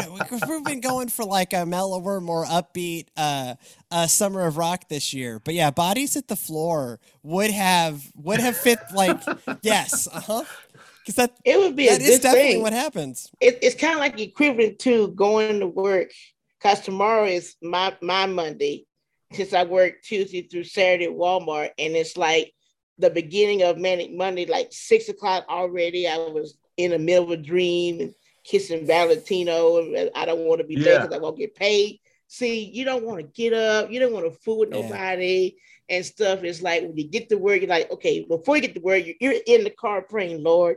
we've 0.48 0.64
been 0.64 0.80
going 0.80 1.08
for 1.08 1.24
like 1.24 1.52
a 1.52 1.64
mellower, 1.64 2.20
more 2.20 2.44
upbeat 2.44 3.06
uh, 3.16 3.54
uh, 3.90 4.06
summer 4.06 4.46
of 4.46 4.56
rock 4.56 4.88
this 4.88 5.12
year. 5.14 5.40
But 5.44 5.54
yeah, 5.54 5.70
bodies 5.70 6.16
at 6.16 6.28
the 6.28 6.36
floor 6.36 6.98
would 7.22 7.50
have 7.50 8.02
would 8.16 8.40
have 8.40 8.56
fit 8.56 8.78
like 8.94 9.20
yes, 9.62 10.08
uh 10.12 10.20
huh, 10.20 10.44
because 11.00 11.14
that 11.16 11.36
It 11.44 11.58
would 11.58 11.76
be 11.76 11.88
a 11.88 11.92
that 11.92 12.02
is 12.02 12.16
good 12.16 12.22
definitely 12.22 12.52
thing. 12.54 12.62
what 12.62 12.72
happens. 12.72 13.30
it, 13.40 13.58
it's 13.62 13.76
kind 13.80 13.94
of 13.94 14.00
like 14.00 14.18
equivalent 14.20 14.78
to 14.80 15.08
going 15.08 15.60
to 15.60 15.66
work 15.66 16.10
because 16.58 16.80
tomorrow 16.80 17.26
is 17.26 17.54
my 17.62 17.96
my 18.02 18.26
Monday 18.26 18.86
since 19.32 19.52
I 19.52 19.64
work 19.64 20.02
Tuesday 20.02 20.42
through 20.42 20.64
Saturday 20.64 21.04
at 21.04 21.10
Walmart 21.12 21.70
and 21.78 21.94
it's 21.94 22.16
like 22.16 22.52
the 22.98 23.10
beginning 23.10 23.62
of 23.62 23.78
Manic 23.78 24.12
Monday, 24.12 24.46
like 24.46 24.68
six 24.72 25.08
o'clock 25.08 25.44
already. 25.48 26.08
I 26.08 26.16
was 26.16 26.58
in 26.78 26.92
the 26.92 26.98
middle 26.98 27.24
of 27.24 27.30
a 27.30 27.36
dream 27.36 28.00
and 28.00 28.14
kissing 28.44 28.86
Valentino 28.86 29.78
and 29.92 30.10
I 30.14 30.24
don't 30.24 30.46
want 30.46 30.60
to 30.62 30.66
be 30.66 30.74
Yeah. 30.74 31.02
because 31.02 31.14
I 31.14 31.20
won't 31.20 31.36
get 31.36 31.54
paid. 31.54 32.00
See, 32.28 32.64
you 32.64 32.84
don't 32.84 33.04
want 33.04 33.18
to 33.20 33.26
get 33.26 33.52
up, 33.52 33.90
you 33.90 34.00
don't 34.00 34.12
want 34.12 34.24
to 34.32 34.38
fool 34.40 34.60
with 34.60 34.70
Yeah. 34.70 34.80
nobody 34.80 35.56
and 35.88 36.04
stuff. 36.04 36.44
It's 36.44 36.62
like 36.62 36.82
when 36.82 36.96
you 36.96 37.04
get 37.08 37.28
to 37.28 37.36
work, 37.36 37.60
you're 37.60 37.68
like, 37.68 37.90
okay, 37.90 38.24
before 38.24 38.56
you 38.56 38.62
get 38.62 38.74
to 38.74 38.80
work, 38.80 39.04
you're, 39.20 39.34
in 39.46 39.64
the 39.64 39.70
car 39.70 40.02
praying, 40.02 40.42
Lord, 40.42 40.76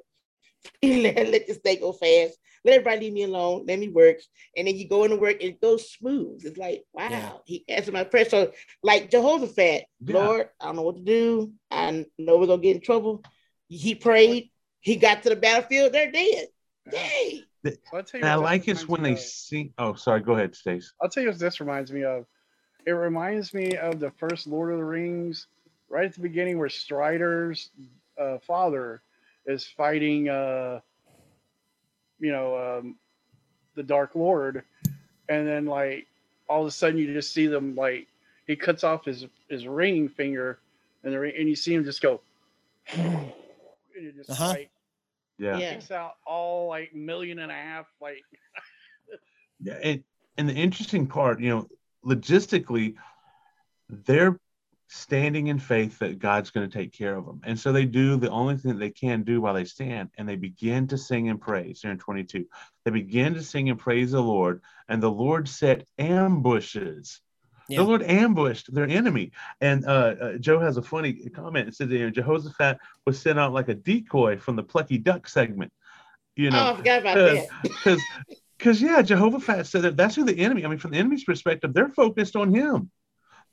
let, 0.83 1.15
let 1.31 1.47
this 1.47 1.59
day 1.59 1.77
go 1.77 1.93
fast. 1.93 2.37
Let 2.63 2.75
everybody 2.75 3.01
leave 3.01 3.13
me 3.13 3.23
alone. 3.23 3.65
Let 3.67 3.79
me 3.79 3.89
work. 3.89 4.17
And 4.55 4.67
then 4.67 4.75
you 4.75 4.87
go 4.87 5.03
into 5.03 5.15
work 5.15 5.41
and 5.41 5.49
it 5.51 5.61
goes 5.61 5.91
smooth. 5.91 6.41
It's 6.45 6.57
like, 6.57 6.83
wow, 6.93 7.09
Yeah. 7.09 7.31
he 7.45 7.65
answered 7.67 7.93
my 7.93 8.03
prayer. 8.03 8.25
So, 8.29 8.51
like 8.83 9.09
Jehoshaphat, 9.09 9.85
Yeah. 10.05 10.13
Lord, 10.13 10.49
I 10.59 10.65
don't 10.65 10.75
know 10.75 10.83
what 10.83 10.97
to 10.97 11.01
do. 11.01 11.53
I 11.71 12.05
know 12.19 12.37
we're 12.37 12.45
going 12.47 12.61
to 12.61 12.67
get 12.67 12.75
in 12.75 12.81
trouble. 12.81 13.23
He 13.67 13.95
prayed. 13.95 14.50
He 14.81 14.95
got 14.97 15.23
to 15.23 15.29
the 15.29 15.35
battlefield. 15.35 15.93
They're 15.93 16.11
dead. 16.11 16.47
Yay. 16.91 17.43
So 17.63 17.71
I'll 17.93 18.03
tell 18.03 18.19
you 18.19 18.25
And 18.25 18.31
I 18.31 18.35
like 18.35 18.65
this 18.65 18.81
it 18.83 18.89
when 18.89 19.03
they 19.03 19.09
reminds 19.09 19.23
of. 19.23 19.29
sing. 19.29 19.73
Oh, 19.77 19.93
sorry. 19.93 20.21
Go 20.21 20.33
ahead, 20.33 20.55
Stace. 20.55 20.93
I'll 21.01 21.09
tell 21.09 21.23
you 21.23 21.29
what 21.29 21.39
this 21.39 21.59
reminds 21.59 21.91
me 21.91 22.03
of. 22.03 22.25
It 22.85 22.91
reminds 22.91 23.53
me 23.53 23.75
of 23.75 23.99
the 23.99 24.09
first 24.11 24.47
Lord 24.47 24.71
of 24.71 24.79
the 24.79 24.83
Rings, 24.83 25.45
right 25.87 26.05
at 26.05 26.15
the 26.15 26.21
beginning, 26.21 26.57
where 26.57 26.69
Strider's 26.69 27.69
uh, 28.19 28.39
father 28.39 29.03
is 29.45 29.67
fighting, 29.67 30.29
uh, 30.29 30.79
you 32.19 32.31
know, 32.31 32.79
um, 32.79 32.95
the 33.75 33.83
Dark 33.83 34.15
Lord, 34.15 34.63
and 35.29 35.47
then 35.47 35.67
like 35.67 36.07
all 36.49 36.61
of 36.61 36.67
a 36.67 36.71
sudden 36.71 36.97
you 36.97 37.13
just 37.13 37.31
see 37.33 37.45
them 37.45 37.75
like 37.75 38.07
he 38.47 38.55
cuts 38.55 38.83
off 38.83 39.05
his 39.05 39.27
his 39.47 39.67
ring 39.67 40.09
finger, 40.09 40.57
and 41.03 41.13
the 41.13 41.19
ring, 41.19 41.33
and 41.37 41.47
you 41.47 41.55
see 41.55 41.75
him 41.75 41.83
just 41.83 42.01
go, 42.01 42.19
and 44.01 44.09
it 44.09 44.15
just 44.15 44.29
Uh-huh. 44.29 44.49
like 44.49 44.71
Yeah. 45.37 45.57
Yeah. 45.59 45.73
takes 45.73 45.91
out 45.91 46.13
all 46.25 46.67
like 46.67 46.93
million 46.93 47.39
and 47.39 47.51
a 47.51 47.55
half 47.55 47.87
like 48.01 48.23
Yeah, 49.59 49.79
and 49.83 50.03
and 50.37 50.49
the 50.49 50.53
interesting 50.53 51.07
part, 51.07 51.39
you 51.39 51.49
know, 51.49 51.67
logistically, 52.05 52.95
they're 53.89 54.39
standing 54.87 55.47
in 55.47 55.59
faith 55.59 55.99
that 55.99 56.19
God's 56.19 56.49
going 56.49 56.69
to 56.69 56.77
take 56.77 56.93
care 56.93 57.15
of 57.15 57.25
them, 57.25 57.41
and 57.43 57.59
so 57.59 57.71
they 57.71 57.85
do 57.85 58.17
the 58.17 58.29
only 58.29 58.57
thing 58.57 58.71
that 58.73 58.79
they 58.79 58.89
can 58.89 59.23
do 59.23 59.39
while 59.39 59.53
they 59.53 59.65
stand, 59.65 60.09
and 60.17 60.27
they 60.27 60.35
begin 60.35 60.87
to 60.87 60.97
sing 60.97 61.29
and 61.29 61.39
praise. 61.39 61.81
Here 61.81 61.91
in 61.91 61.97
22, 61.99 62.45
they 62.85 62.91
begin 62.91 63.33
to 63.35 63.43
sing 63.43 63.69
and 63.69 63.77
praise 63.79 64.11
the 64.11 64.21
Lord, 64.21 64.61
and 64.89 65.01
the 65.01 65.11
Lord 65.11 65.47
set 65.47 65.85
ambushes. 65.99 67.21
Yeah. 67.71 67.77
The 67.79 67.83
Lord 67.85 68.03
ambushed 68.03 68.73
their 68.73 68.87
enemy, 68.87 69.31
and 69.61 69.85
uh, 69.85 70.15
uh, 70.21 70.37
Joe 70.37 70.59
has 70.59 70.77
a 70.77 70.81
funny 70.81 71.13
comment. 71.29 71.69
It 71.69 71.75
says, 71.75 71.89
you 71.89 71.99
know, 71.99 72.09
Jehoshaphat 72.09 72.79
was 73.05 73.21
sent 73.21 73.39
out 73.39 73.53
like 73.53 73.69
a 73.69 73.75
decoy 73.75 74.37
from 74.37 74.57
the 74.57 74.63
Plucky 74.63 74.97
Duck 74.97 75.27
segment. 75.27 75.71
You 76.35 76.49
Oh, 76.49 76.57
I 76.57 76.71
know, 76.71 76.75
forgot 76.75 77.01
about 77.01 77.15
that. 77.15 77.47
because 77.63 78.01
because 78.57 78.81
yeah, 78.81 79.01
Jehovah 79.01 79.63
said 79.63 79.83
that 79.83 79.97
that's 79.97 80.15
who 80.15 80.25
the 80.25 80.37
enemy. 80.37 80.65
I 80.65 80.67
mean, 80.67 80.79
from 80.79 80.91
the 80.91 80.97
enemy's 80.97 81.23
perspective, 81.23 81.73
they're 81.73 81.89
focused 81.89 82.35
on 82.35 82.53
him. 82.53 82.91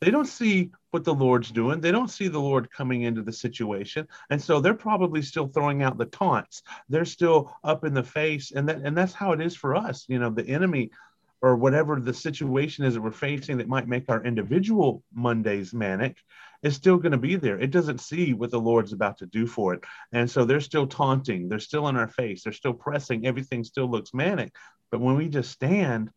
They 0.01 0.11
don't 0.11 0.27
see 0.27 0.71
what 0.91 1.05
the 1.05 1.15
Lord's 1.15 1.51
doing. 1.51 1.81
They 1.81 1.91
don't 1.91 2.11
see 2.11 2.29
the 2.29 2.39
Lord 2.39 2.71
coming 2.71 3.03
into 3.03 3.23
the 3.23 3.33
situation, 3.33 4.07
and 4.31 4.41
so 4.41 4.61
they're 4.61 4.75
probably 4.75 5.23
still 5.23 5.49
throwing 5.49 5.83
out 5.83 5.99
the 5.99 6.07
taunts. 6.07 6.63
They're 6.89 7.05
still 7.05 7.53
up 7.65 7.85
in 7.85 7.95
the 7.95 8.03
face, 8.03 8.53
and 8.53 8.69
that 8.69 8.79
and 8.79 8.97
that's 8.97 9.13
how 9.13 9.33
it 9.33 9.41
is 9.41 9.57
for 9.57 9.75
us. 9.75 10.07
You 10.09 10.19
know, 10.19 10.31
the 10.31 10.49
enemy 10.49 10.91
or 11.41 11.57
whatever 11.57 12.01
the 12.01 12.13
situation 12.15 12.85
is 12.85 12.95
that 12.95 13.01
we're 13.01 13.11
facing 13.13 13.59
that 13.59 13.69
might 13.69 13.87
make 13.89 14.05
our 14.09 14.25
individual 14.25 15.03
Mondays 15.15 15.73
manic 15.73 16.17
is 16.63 16.75
still 16.75 16.97
going 16.97 17.13
to 17.13 17.19
be 17.19 17.37
there. 17.37 17.59
It 17.59 17.71
doesn't 17.71 18.01
see 18.01 18.35
what 18.35 18.51
the 18.51 18.59
Lord's 18.59 18.93
about 18.93 19.19
to 19.19 19.27
do 19.27 19.47
for 19.47 19.75
it. 19.75 19.81
And 20.13 20.29
so 20.29 20.45
they're 20.45 20.61
still 20.61 20.87
taunting, 20.89 21.49
they're 21.49 21.61
still 21.61 21.87
in 21.89 21.97
our 21.97 22.09
face, 22.09 22.43
they're 22.43 22.53
still 22.53 22.73
pressing, 22.73 23.27
everything 23.27 23.63
still 23.63 23.89
looks 23.89 24.13
manic. 24.13 24.53
But 24.91 25.01
when 25.01 25.17
we 25.17 25.29
just 25.29 25.53
stand 25.53 26.11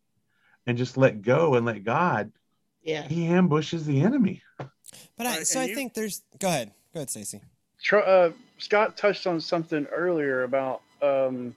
and 0.66 0.76
just 0.76 0.96
let 0.96 1.22
go 1.22 1.54
and 1.54 1.64
let 1.64 1.84
God, 1.84 2.32
Yeah. 2.82 3.06
he 3.06 3.26
ambushes 3.26 3.86
the 3.86 4.00
enemy. 4.00 4.42
But 4.58 5.26
I, 5.26 5.36
Right, 5.38 5.46
so 5.46 5.60
I 5.60 5.66
you- 5.66 5.74
think 5.76 5.94
there's. 5.94 6.22
Go 6.40 6.48
ahead. 6.48 6.72
Go 6.92 6.98
ahead, 7.00 7.10
Stacy. 7.10 7.40
Uh, 7.92 8.30
Scott 8.58 8.96
touched 8.96 9.26
on 9.26 9.40
something 9.40 9.86
earlier 9.86 10.42
about, 10.42 10.82
um, 11.00 11.54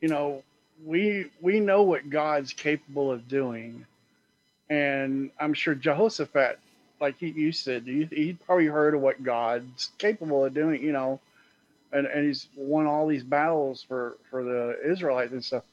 you 0.00 0.08
know, 0.08 0.42
we 0.84 1.26
we 1.40 1.60
know 1.60 1.82
what 1.82 2.10
God's 2.10 2.52
capable 2.52 3.10
of 3.10 3.28
doing, 3.28 3.86
and 4.70 5.30
I'm 5.38 5.54
sure 5.54 5.74
Jehoshaphat, 5.74 6.58
like 7.00 7.20
you, 7.20 7.52
said, 7.52 7.84
he, 7.84 8.08
he 8.10 8.32
probably 8.46 8.66
heard 8.66 8.94
of 8.94 9.00
what 9.00 9.22
God's 9.22 9.90
capable 9.98 10.44
of 10.44 10.54
doing, 10.54 10.82
you 10.82 10.92
know, 10.92 11.20
and 11.92 12.06
and 12.06 12.26
he's 12.26 12.48
won 12.56 12.86
all 12.86 13.06
these 13.06 13.24
battles 13.24 13.82
for 13.82 14.16
for 14.30 14.42
the 14.42 14.78
Israelites 14.84 15.32
and 15.32 15.44
stuff, 15.44 15.64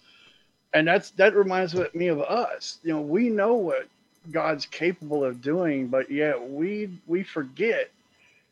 and 0.74 0.88
that's 0.88 1.12
that 1.12 1.36
reminds 1.36 1.76
me 1.94 2.08
of 2.08 2.22
us. 2.22 2.80
You 2.84 2.94
know, 2.94 3.02
we 3.02 3.30
know 3.30 3.54
what 3.54 3.88
God's 4.32 4.66
capable 4.66 5.24
of 5.24 5.42
doing, 5.42 5.88
but 5.88 6.12
yet 6.12 6.50
we 6.50 6.90
we 7.08 7.24
forget 7.24 7.90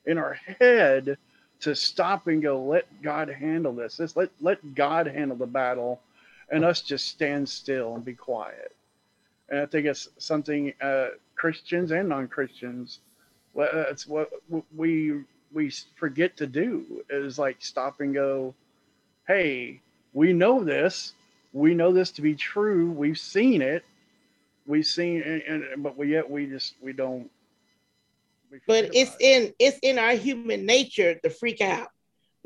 in 0.05 0.17
our 0.17 0.33
head 0.59 1.17
to 1.59 1.75
stop 1.75 2.27
and 2.27 2.41
go, 2.41 2.63
let 2.63 2.85
God 3.01 3.29
handle 3.29 3.73
this. 3.73 3.99
Let 4.15 4.29
let 4.41 4.75
God 4.75 5.07
handle 5.07 5.37
the 5.37 5.45
battle, 5.45 5.99
and 6.49 6.63
us 6.63 6.81
just 6.81 7.07
stand 7.07 7.47
still 7.47 7.95
and 7.95 8.05
be 8.05 8.13
quiet. 8.13 8.75
And 9.49 9.59
I 9.61 9.65
think 9.65 9.85
it's 9.85 10.09
something 10.17 10.73
uh, 10.81 11.09
Christians 11.35 11.91
and 11.91 12.09
non-Christians, 12.09 12.99
well, 13.53 13.69
that's 13.73 14.07
what 14.07 14.29
we 14.75 15.23
we 15.53 15.71
forget 15.95 16.35
to 16.37 16.47
do 16.47 17.03
is 17.09 17.39
like 17.39 17.57
stop 17.59 18.01
and 18.01 18.13
go, 18.13 18.53
hey, 19.27 19.79
we 20.13 20.33
know 20.33 20.63
this, 20.63 21.13
we 21.53 21.73
know 21.73 21.93
this 21.93 22.11
to 22.11 22.21
be 22.21 22.35
true, 22.35 22.91
we've 22.91 23.17
seen 23.17 23.61
it, 23.61 23.83
we've 24.65 24.85
seen, 24.85 25.21
and, 25.21 25.63
and 25.63 25.83
but 25.83 25.97
we 25.97 26.11
yet 26.11 26.29
we 26.29 26.45
just 26.45 26.75
we 26.81 26.93
don't. 26.93 27.29
we 28.51 28.59
But 28.67 28.89
it's 28.93 29.15
it. 29.19 29.21
in 29.21 29.53
it's 29.59 29.79
in 29.81 29.97
our 29.97 30.13
human 30.13 30.65
nature 30.65 31.15
to 31.15 31.29
freak 31.29 31.61
out 31.61 31.89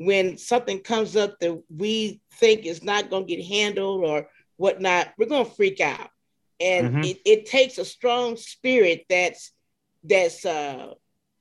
when 0.06 0.38
something 0.38 0.80
comes 0.80 1.16
up 1.16 1.38
that 1.40 1.62
we 1.68 2.20
think 2.34 2.64
is 2.66 2.82
not 2.82 3.10
going 3.10 3.26
to 3.26 3.36
get 3.36 3.44
handled 3.44 4.04
or 4.04 4.28
whatnot. 4.56 5.12
We're 5.18 5.26
going 5.26 5.44
to 5.46 5.50
freak 5.50 5.80
out, 5.80 6.10
and 6.60 6.94
Mhm. 6.96 7.04
it, 7.04 7.20
it 7.24 7.46
takes 7.46 7.78
a 7.78 7.84
strong 7.84 8.36
spirit 8.36 9.06
that's 9.08 9.52
that's 10.04 10.44
uh, 10.44 10.94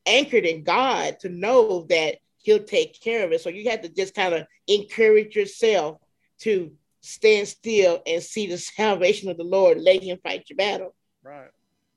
anchored 0.06 0.46
in 0.46 0.64
God 0.64 1.20
to 1.22 1.30
know 1.30 1.84
that 1.90 2.18
He'll 2.44 2.64
take 2.64 3.00
care 3.00 3.24
of 3.26 3.32
it. 3.32 3.42
So 3.42 3.50
you 3.50 3.70
have 3.70 3.82
to 3.82 3.90
just 3.90 4.16
kind 4.16 4.34
of 4.34 4.48
encourage 4.68 5.36
yourself 5.36 5.98
to 6.40 6.72
stand 7.02 7.48
still 7.48 8.02
and 8.06 8.22
see 8.22 8.48
the 8.48 8.58
salvation 8.78 9.30
of 9.30 9.38
the 9.38 9.44
Lord. 9.44 9.80
Let 9.80 10.04
Him 10.04 10.20
fight 10.24 10.50
your 10.50 10.58
battle. 10.58 10.96
Right. 11.24 11.50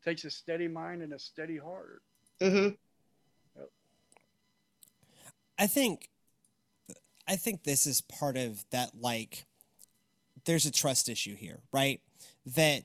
Takes 0.04 0.24
a 0.24 0.30
steady 0.30 0.68
mind 0.68 1.02
and 1.02 1.12
a 1.14 1.18
steady 1.18 1.56
heart. 1.58 2.02
hmm 2.40 2.68
I 5.58 5.66
think 5.68 6.08
I 7.26 7.36
think 7.36 7.64
this 7.64 7.86
is 7.86 8.00
part 8.00 8.36
of 8.36 8.64
that 8.70 8.90
like 8.98 9.46
there's 10.44 10.66
a 10.66 10.70
trust 10.70 11.08
issue 11.08 11.34
here, 11.34 11.60
right? 11.72 12.00
That 12.54 12.82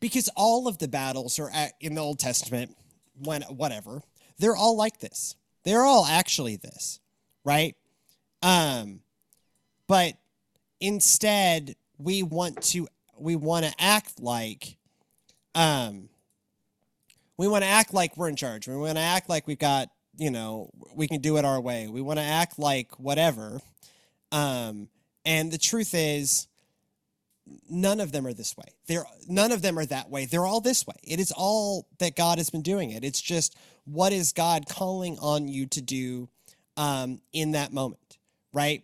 because 0.00 0.28
all 0.36 0.68
of 0.68 0.78
the 0.78 0.88
battles 0.88 1.38
are 1.38 1.50
at, 1.50 1.72
in 1.80 1.94
the 1.94 2.00
Old 2.00 2.18
Testament 2.18 2.76
when 3.14 3.42
whatever, 3.42 4.02
they're 4.38 4.56
all 4.56 4.76
like 4.76 4.98
this. 4.98 5.36
They're 5.64 5.84
all 5.84 6.06
actually 6.06 6.56
this, 6.56 7.00
right? 7.44 7.74
Um 8.42 9.00
but 9.86 10.14
instead 10.80 11.76
we 11.98 12.22
want 12.22 12.62
to 12.62 12.88
we 13.18 13.36
want 13.36 13.64
to 13.64 13.72
act 13.78 14.20
like 14.20 14.76
um 15.54 16.08
we 17.42 17.48
want 17.48 17.64
to 17.64 17.68
act 17.68 17.92
like 17.92 18.16
we're 18.16 18.28
in 18.28 18.36
charge. 18.36 18.68
We 18.68 18.76
want 18.76 18.96
to 18.96 19.02
act 19.02 19.28
like 19.28 19.46
we've 19.48 19.58
got, 19.58 19.88
you 20.16 20.30
know, 20.30 20.70
we 20.94 21.08
can 21.08 21.20
do 21.20 21.36
it 21.36 21.44
our 21.44 21.60
way. 21.60 21.88
We 21.88 22.00
want 22.00 22.18
to 22.18 22.24
act 22.24 22.58
like 22.58 22.92
whatever. 22.98 23.60
Um, 24.30 24.88
and 25.24 25.50
the 25.50 25.58
truth 25.58 25.94
is, 25.94 26.48
none 27.68 28.00
of 28.00 28.12
them 28.12 28.26
are 28.26 28.32
this 28.32 28.56
way. 28.56 28.72
They're 28.86 29.04
none 29.28 29.52
of 29.52 29.62
them 29.62 29.78
are 29.78 29.86
that 29.86 30.10
way. 30.10 30.26
They're 30.26 30.46
all 30.46 30.60
this 30.60 30.86
way. 30.86 30.96
It 31.02 31.20
is 31.20 31.32
all 31.32 31.86
that 31.98 32.16
God 32.16 32.38
has 32.38 32.50
been 32.50 32.62
doing 32.62 32.90
it. 32.90 33.04
It's 33.04 33.20
just 33.20 33.56
what 33.84 34.12
is 34.12 34.32
God 34.32 34.66
calling 34.68 35.18
on 35.18 35.48
you 35.48 35.66
to 35.66 35.80
do 35.80 36.28
um, 36.76 37.20
in 37.32 37.52
that 37.52 37.72
moment, 37.72 38.18
right? 38.52 38.82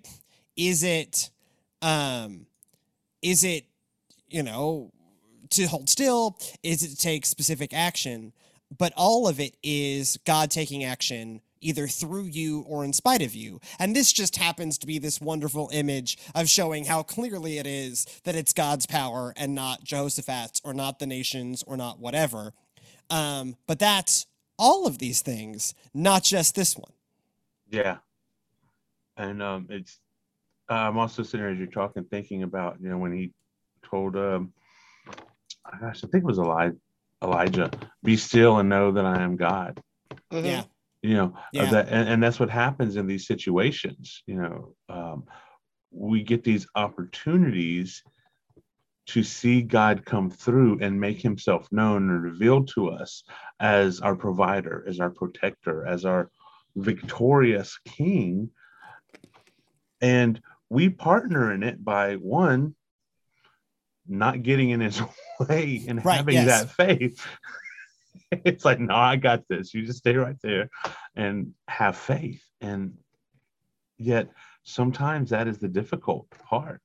Is 0.56 0.82
it, 0.82 1.30
um, 1.82 2.46
is 3.22 3.44
it, 3.44 3.66
you 4.28 4.42
know, 4.42 4.92
to 5.50 5.66
hold 5.66 5.88
still? 5.88 6.38
Is 6.62 6.82
it 6.82 6.88
to 6.88 6.96
take 6.96 7.24
specific 7.24 7.72
action? 7.72 8.32
But 8.76 8.92
all 8.96 9.26
of 9.26 9.40
it 9.40 9.57
is 9.62 10.18
God 10.24 10.50
taking 10.50 10.85
action 10.85 11.40
either 11.61 11.88
through 11.88 12.24
you 12.24 12.61
or 12.68 12.85
in 12.85 12.92
spite 12.92 13.22
of 13.22 13.35
you. 13.35 13.61
And 13.78 13.94
this 13.96 14.12
just 14.12 14.37
happens 14.37 14.78
to 14.78 14.87
be 14.87 14.98
this 14.98 15.20
wonderful 15.20 15.70
image 15.72 16.18
of 16.35 16.48
showing 16.48 16.85
how 16.85 17.02
clearly 17.02 17.59
it 17.59 17.66
is 17.66 18.07
that 18.24 18.37
it's 18.37 18.52
God's 18.52 18.87
power 18.87 19.33
and 19.37 19.54
not 19.54 19.83
Jehoshaphat's 19.83 20.61
or 20.64 20.74
not 20.74 20.98
the 20.98 21.07
nations 21.07 21.64
or 21.66 21.76
not 21.76 21.98
whatever. 21.98 22.52
Um, 23.11 23.57
but 23.66 23.78
that's 23.78 24.26
all 24.59 24.87
of 24.87 24.98
these 24.98 25.22
things, 25.22 25.74
not 25.94 26.22
just 26.22 26.54
this 26.54 26.76
one. 26.76 26.92
Yeah. 27.70 27.98
And 29.16 29.42
um, 29.42 29.66
it's, 29.70 29.98
I'm 30.68 30.98
also 30.98 31.22
sitting 31.22 31.40
here 31.40 31.50
as 31.50 31.59
you're 31.59 31.66
talking, 31.66 32.04
thinking 32.04 32.42
about, 32.42 32.76
you 32.81 32.88
know, 32.88 32.98
when 32.98 33.12
he 33.12 33.33
told, 33.83 34.16
um, 34.16 34.52
gosh, 35.81 36.04
I 36.04 36.09
think 36.09 36.22
it 36.22 36.24
was 36.24 36.38
Elijah, 36.38 36.76
Elijah, 37.22 37.70
be 38.02 38.16
still 38.16 38.59
and 38.59 38.68
know 38.68 38.92
that 38.92 39.04
I 39.04 39.22
am 39.22 39.37
God. 39.37 39.81
Mhm. 40.33 40.44
Yeah. 40.44 40.64
you 41.02 41.14
know 41.14 41.33
uh, 41.37 41.40
Yeah. 41.52 41.70
that 41.70 41.88
and, 41.88 42.09
and 42.09 42.22
that's 42.22 42.40
what 42.40 42.50
happens 42.50 42.96
in 42.96 43.07
these 43.07 43.26
situations 43.26 44.22
you 44.26 44.35
know 44.35 44.74
um, 44.88 45.24
we 45.92 46.22
get 46.24 46.42
these 46.42 46.66
opportunities 46.74 48.02
to 49.07 49.22
see 49.22 49.62
god 49.62 50.04
come 50.04 50.28
through 50.28 50.78
and 50.81 51.00
make 51.00 51.20
himself 51.20 51.68
known 51.70 52.11
and 52.11 52.22
revealed 52.22 52.68
to 52.74 52.88
us 52.88 53.22
as 53.61 54.00
our 54.00 54.16
provider 54.16 54.85
as 54.88 54.98
our 54.98 55.11
protector 55.11 55.87
as 55.87 56.04
our 56.04 56.31
victorious 56.74 57.78
king 57.85 58.50
and 60.00 60.40
we 60.68 60.88
partner 60.88 61.52
in 61.52 61.62
it 61.62 61.83
by 61.85 62.14
one 62.16 62.74
not 64.09 64.42
getting 64.42 64.71
in 64.71 64.81
his 64.81 65.01
way 65.40 65.85
and 65.87 66.05
Right, 66.05 66.16
having 66.16 66.35
yes. 66.35 66.47
that 66.64 66.71
faith. 66.71 67.27
It's 68.31 68.64
like 68.64 68.79
no 68.79 68.94
i 68.94 69.16
got 69.16 69.49
this. 69.49 69.73
You 69.73 69.87
just 69.87 70.01
stay 70.01 70.14
right 70.16 70.37
there 70.42 70.68
and 71.16 71.55
have 71.66 71.97
faith. 71.97 72.42
And 72.61 72.99
yet 73.97 74.29
sometimes 74.64 75.31
that 75.31 75.49
is 75.49 75.59
the 75.59 75.68
difficult 75.68 76.29
part 76.31 76.83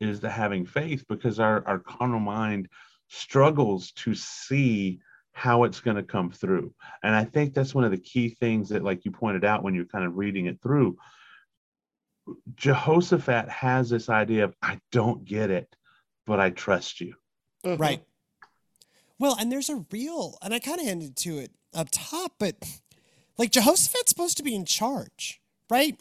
is 0.00 0.20
the 0.20 0.28
having 0.28 0.66
faith 0.66 1.04
because 1.08 1.40
our, 1.40 1.66
our 1.66 1.78
carnal 1.78 2.20
mind 2.20 2.68
struggles 3.08 3.92
to 3.92 4.14
see 4.14 5.00
how 5.32 5.64
it's 5.64 5.80
going 5.80 5.96
to 5.96 6.02
come 6.02 6.30
through. 6.30 6.74
And 7.02 7.14
i 7.14 7.24
think 7.24 7.54
that's 7.54 7.74
one 7.74 7.84
of 7.84 7.90
the 7.90 7.96
key 7.98 8.28
things 8.40 8.68
that 8.68 8.84
like 8.84 9.04
you 9.06 9.10
pointed 9.10 9.44
out 9.44 9.62
when 9.62 9.74
you're 9.74 9.86
kind 9.86 10.04
of 10.04 10.16
reading 10.16 10.46
it 10.46 10.60
through 10.62 10.98
jehoshaphat 12.56 13.48
has 13.48 13.90
this 13.90 14.08
idea 14.08 14.44
of 14.44 14.54
i 14.62 14.78
don't 14.92 15.24
get 15.24 15.50
it 15.50 15.74
but 16.26 16.40
i 16.40 16.50
trust 16.50 17.00
you 17.00 17.14
Mhm. 17.64 17.78
Right. 17.78 18.02
Well, 19.18 19.36
and 19.40 19.50
there's 19.50 19.70
a 19.70 19.84
real, 19.90 20.36
and 20.42 20.52
I 20.52 20.58
kind 20.58 20.80
of 20.80 20.86
hinted 20.86 21.16
to 21.18 21.38
it 21.38 21.52
up 21.72 21.88
top, 21.90 22.32
but 22.38 22.56
like 23.38 23.50
Jehoshaphat's 23.52 24.10
supposed 24.10 24.36
to 24.36 24.42
be 24.42 24.54
in 24.54 24.64
charge, 24.64 25.40
right? 25.70 25.98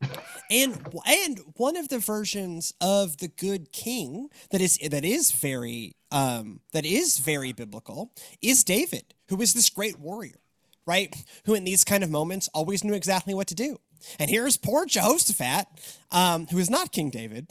And 0.50 0.80
and 1.04 1.40
one 1.56 1.76
of 1.76 1.88
the 1.88 1.98
versions 1.98 2.72
of 2.80 3.18
the 3.18 3.28
good 3.28 3.72
king 3.72 4.28
that 4.50 4.60
is 4.60 4.78
that 4.78 5.04
is 5.04 5.30
very 5.32 5.96
um 6.12 6.60
that 6.72 6.86
is 6.86 7.18
very 7.18 7.52
biblical 7.52 8.12
is 8.40 8.64
David, 8.64 9.14
who 9.28 9.40
is 9.42 9.54
this 9.54 9.68
great 9.68 9.98
warrior, 9.98 10.40
right? 10.86 11.14
Who 11.46 11.54
in 11.54 11.64
these 11.64 11.84
kind 11.84 12.04
of 12.04 12.10
moments 12.10 12.48
always 12.54 12.84
knew 12.84 12.94
exactly 12.94 13.34
what 13.34 13.48
to 13.48 13.54
do. 13.54 13.78
And 14.18 14.30
here's 14.30 14.56
poor 14.56 14.86
Jehoshaphat, 14.86 15.66
um, 16.12 16.46
who 16.46 16.58
is 16.58 16.70
not 16.70 16.92
King 16.92 17.10
David, 17.10 17.50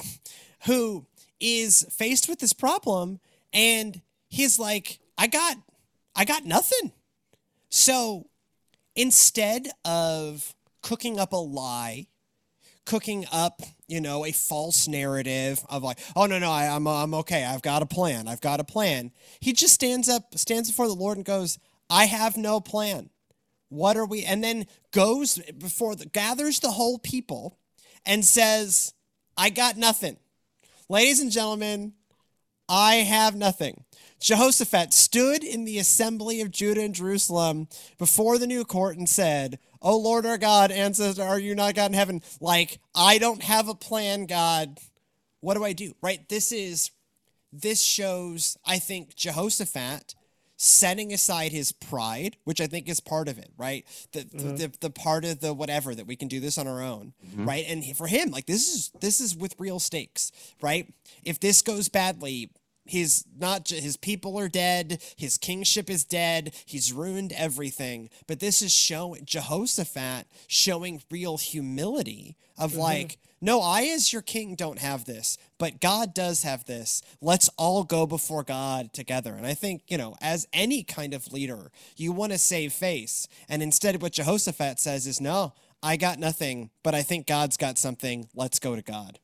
who 0.65 1.06
is 1.39 1.86
faced 1.91 2.28
with 2.28 2.39
this 2.39 2.54
problem, 2.54 3.19
and 3.54 4.02
he's 4.30 4.60
like, 4.60 5.00
I 5.17 5.28
got, 5.28 5.58
I 6.15 6.26
got 6.26 6.45
nothing. 6.45 6.91
So 7.69 8.28
instead 8.95 9.67
of 9.86 10.56
cooking 10.82 11.19
up 11.19 11.34
a 11.34 11.38
lie, 11.38 12.08
cooking 12.86 13.26
up, 13.32 13.62
you 13.88 14.00
know, 14.00 14.26
a 14.26 14.32
false 14.32 14.88
narrative 14.88 15.60
of 15.69 15.84
like, 15.84 16.00
oh 16.15 16.26
no 16.26 16.39
no, 16.39 16.52
I, 16.52 16.65
am 16.65 16.88
I'm, 16.88 17.04
I'm 17.04 17.13
okay, 17.15 17.43
I've 17.43 17.62
got 17.62 17.82
a 17.82 17.86
plan, 17.86 18.28
I've 18.28 18.41
got 18.41 18.60
a 18.60 18.63
plan. 18.63 19.12
He 19.39 19.54
just 19.54 19.73
stands 19.73 20.08
up, 20.10 20.38
stands 20.38 20.69
before 20.69 20.88
the 20.88 20.93
Lord 20.93 21.17
and 21.17 21.26
goes, 21.26 21.60
I 21.89 22.06
have 22.06 22.38
no 22.38 22.60
plan. 22.60 23.10
What 23.69 23.97
are 23.97 24.06
we? 24.06 24.23
And 24.23 24.43
then 24.43 24.65
goes 24.91 25.39
before 25.58 25.95
the 25.95 26.06
gathers 26.06 26.60
the 26.60 26.71
whole 26.71 26.97
people 26.97 27.58
and 28.06 28.23
says, 28.23 28.93
I 29.38 29.50
got 29.50 29.78
nothing. 29.78 30.17
Ladies 30.89 31.19
and 31.19 31.30
gentlemen, 31.30 31.91
I 32.69 32.95
have 32.95 33.36
nothing. 33.36 33.84
Jehoshaphat 34.21 34.93
stood 34.93 35.43
in 35.43 35.65
the 35.65 35.80
assembly 35.80 36.39
of 36.39 36.50
Judah 36.50 36.82
and 36.82 36.95
Jerusalem 36.95 37.67
before 37.97 38.38
the 38.38 38.47
new 38.47 38.63
court 38.63 38.95
and 38.95 39.10
said, 39.10 39.60
O 39.82 39.97
Lord 39.97 40.26
our 40.26 40.38
God, 40.38 40.71
ancestor, 40.71 41.23
are 41.23 41.39
you 41.39 41.56
not 41.56 41.76
God 41.76 41.91
in 41.91 41.93
heaven? 41.93 42.21
Like, 42.39 42.80
I 42.95 43.17
don't 43.17 43.43
have 43.43 43.67
a 43.67 43.76
plan, 43.76 44.28
God. 44.28 44.80
What 45.41 45.56
do 45.56 45.65
I 45.65 45.73
do? 45.73 45.93
Right? 46.02 46.28
This 46.30 46.54
is, 46.54 46.91
this 47.52 47.84
shows, 47.84 48.58
I 48.65 48.80
think, 48.80 49.13
Jehoshaphat 49.13 50.15
setting 50.58 51.13
aside 51.13 51.52
his 51.52 51.72
pride, 51.72 52.36
which 52.43 52.60
I 52.60 52.67
think 52.67 52.89
is 52.89 53.00
part 53.00 53.28
of 53.28 53.38
it, 53.38 53.52
right? 53.58 53.86
The, 54.12 54.22
mm-hmm. 54.22 54.56
the, 54.56 54.72
the, 54.80 54.89
part 54.89 55.24
of 55.24 55.39
the 55.39 55.54
whatever 55.54 55.93
that 55.93 56.08
we 56.08 56.15
can 56.15 56.28
do 56.28 56.39
this 56.39 56.58
on 56.58 56.67
our 56.67 56.82
own, 56.82 57.13
mm-hmm. 57.26 57.48
right? 57.48 57.63
And 57.67 57.86
for 57.96 58.08
him, 58.08 58.32
like 58.32 58.48
this 58.48 58.67
is 58.67 58.91
this 59.00 59.22
is 59.22 59.36
with 59.36 59.56
real 59.60 59.80
stakes, 59.80 60.32
right? 60.62 60.91
If 61.24 61.39
this 61.39 61.62
goes 61.62 61.89
badly, 61.89 62.50
He's 62.88 63.26
not 63.38 63.69
his 63.69 63.97
people 63.97 64.38
are 64.39 64.47
dead, 64.47 65.02
his 65.15 65.38
kingship 65.38 65.89
is 65.89 66.04
dead, 66.04 66.54
he's 66.65 66.93
ruined 66.93 67.34
everything. 67.34 68.10
But 68.28 68.39
this 68.39 68.62
is 68.62 68.71
showing 68.71 69.26
Jehoshaphat 69.26 70.28
showing 70.47 71.04
real 71.12 71.38
humility 71.38 72.38
of 72.58 72.71
mm-hmm. 72.71 72.82
like, 72.82 73.17
no, 73.39 73.62
I 73.62 73.84
as 73.84 74.12
your 74.12 74.23
king 74.23 74.56
don't 74.56 74.80
have 74.80 75.06
this, 75.06 75.38
but 75.60 75.80
God 75.80 76.13
does 76.13 76.41
have 76.43 76.65
this. 76.65 77.04
Let's 77.21 77.50
all 77.58 77.84
go 77.84 78.08
before 78.08 78.43
God 78.43 78.93
together. 78.93 79.36
And 79.36 79.45
I 79.45 79.54
think, 79.54 79.84
you 79.88 79.97
know, 79.97 80.15
as 80.21 80.47
any 80.54 80.82
kind 80.84 81.13
of 81.13 81.32
leader, 81.32 81.71
you 81.95 82.12
want 82.12 82.32
to 82.32 82.39
save 82.39 82.73
face. 82.73 83.28
And 83.47 83.62
instead 83.62 84.02
what 84.02 84.13
Jehoshaphat 84.13 84.80
says 84.80 85.06
is, 85.06 85.21
no, 85.21 85.54
I 85.84 85.97
got 85.97 86.17
nothing, 86.17 86.71
but 86.82 86.95
I 86.95 87.04
think 87.04 87.28
God's 87.28 87.58
got 87.58 87.78
something. 87.78 88.28
Let's 88.34 88.58
go 88.58 88.76
to 88.76 88.82
God. 88.82 89.19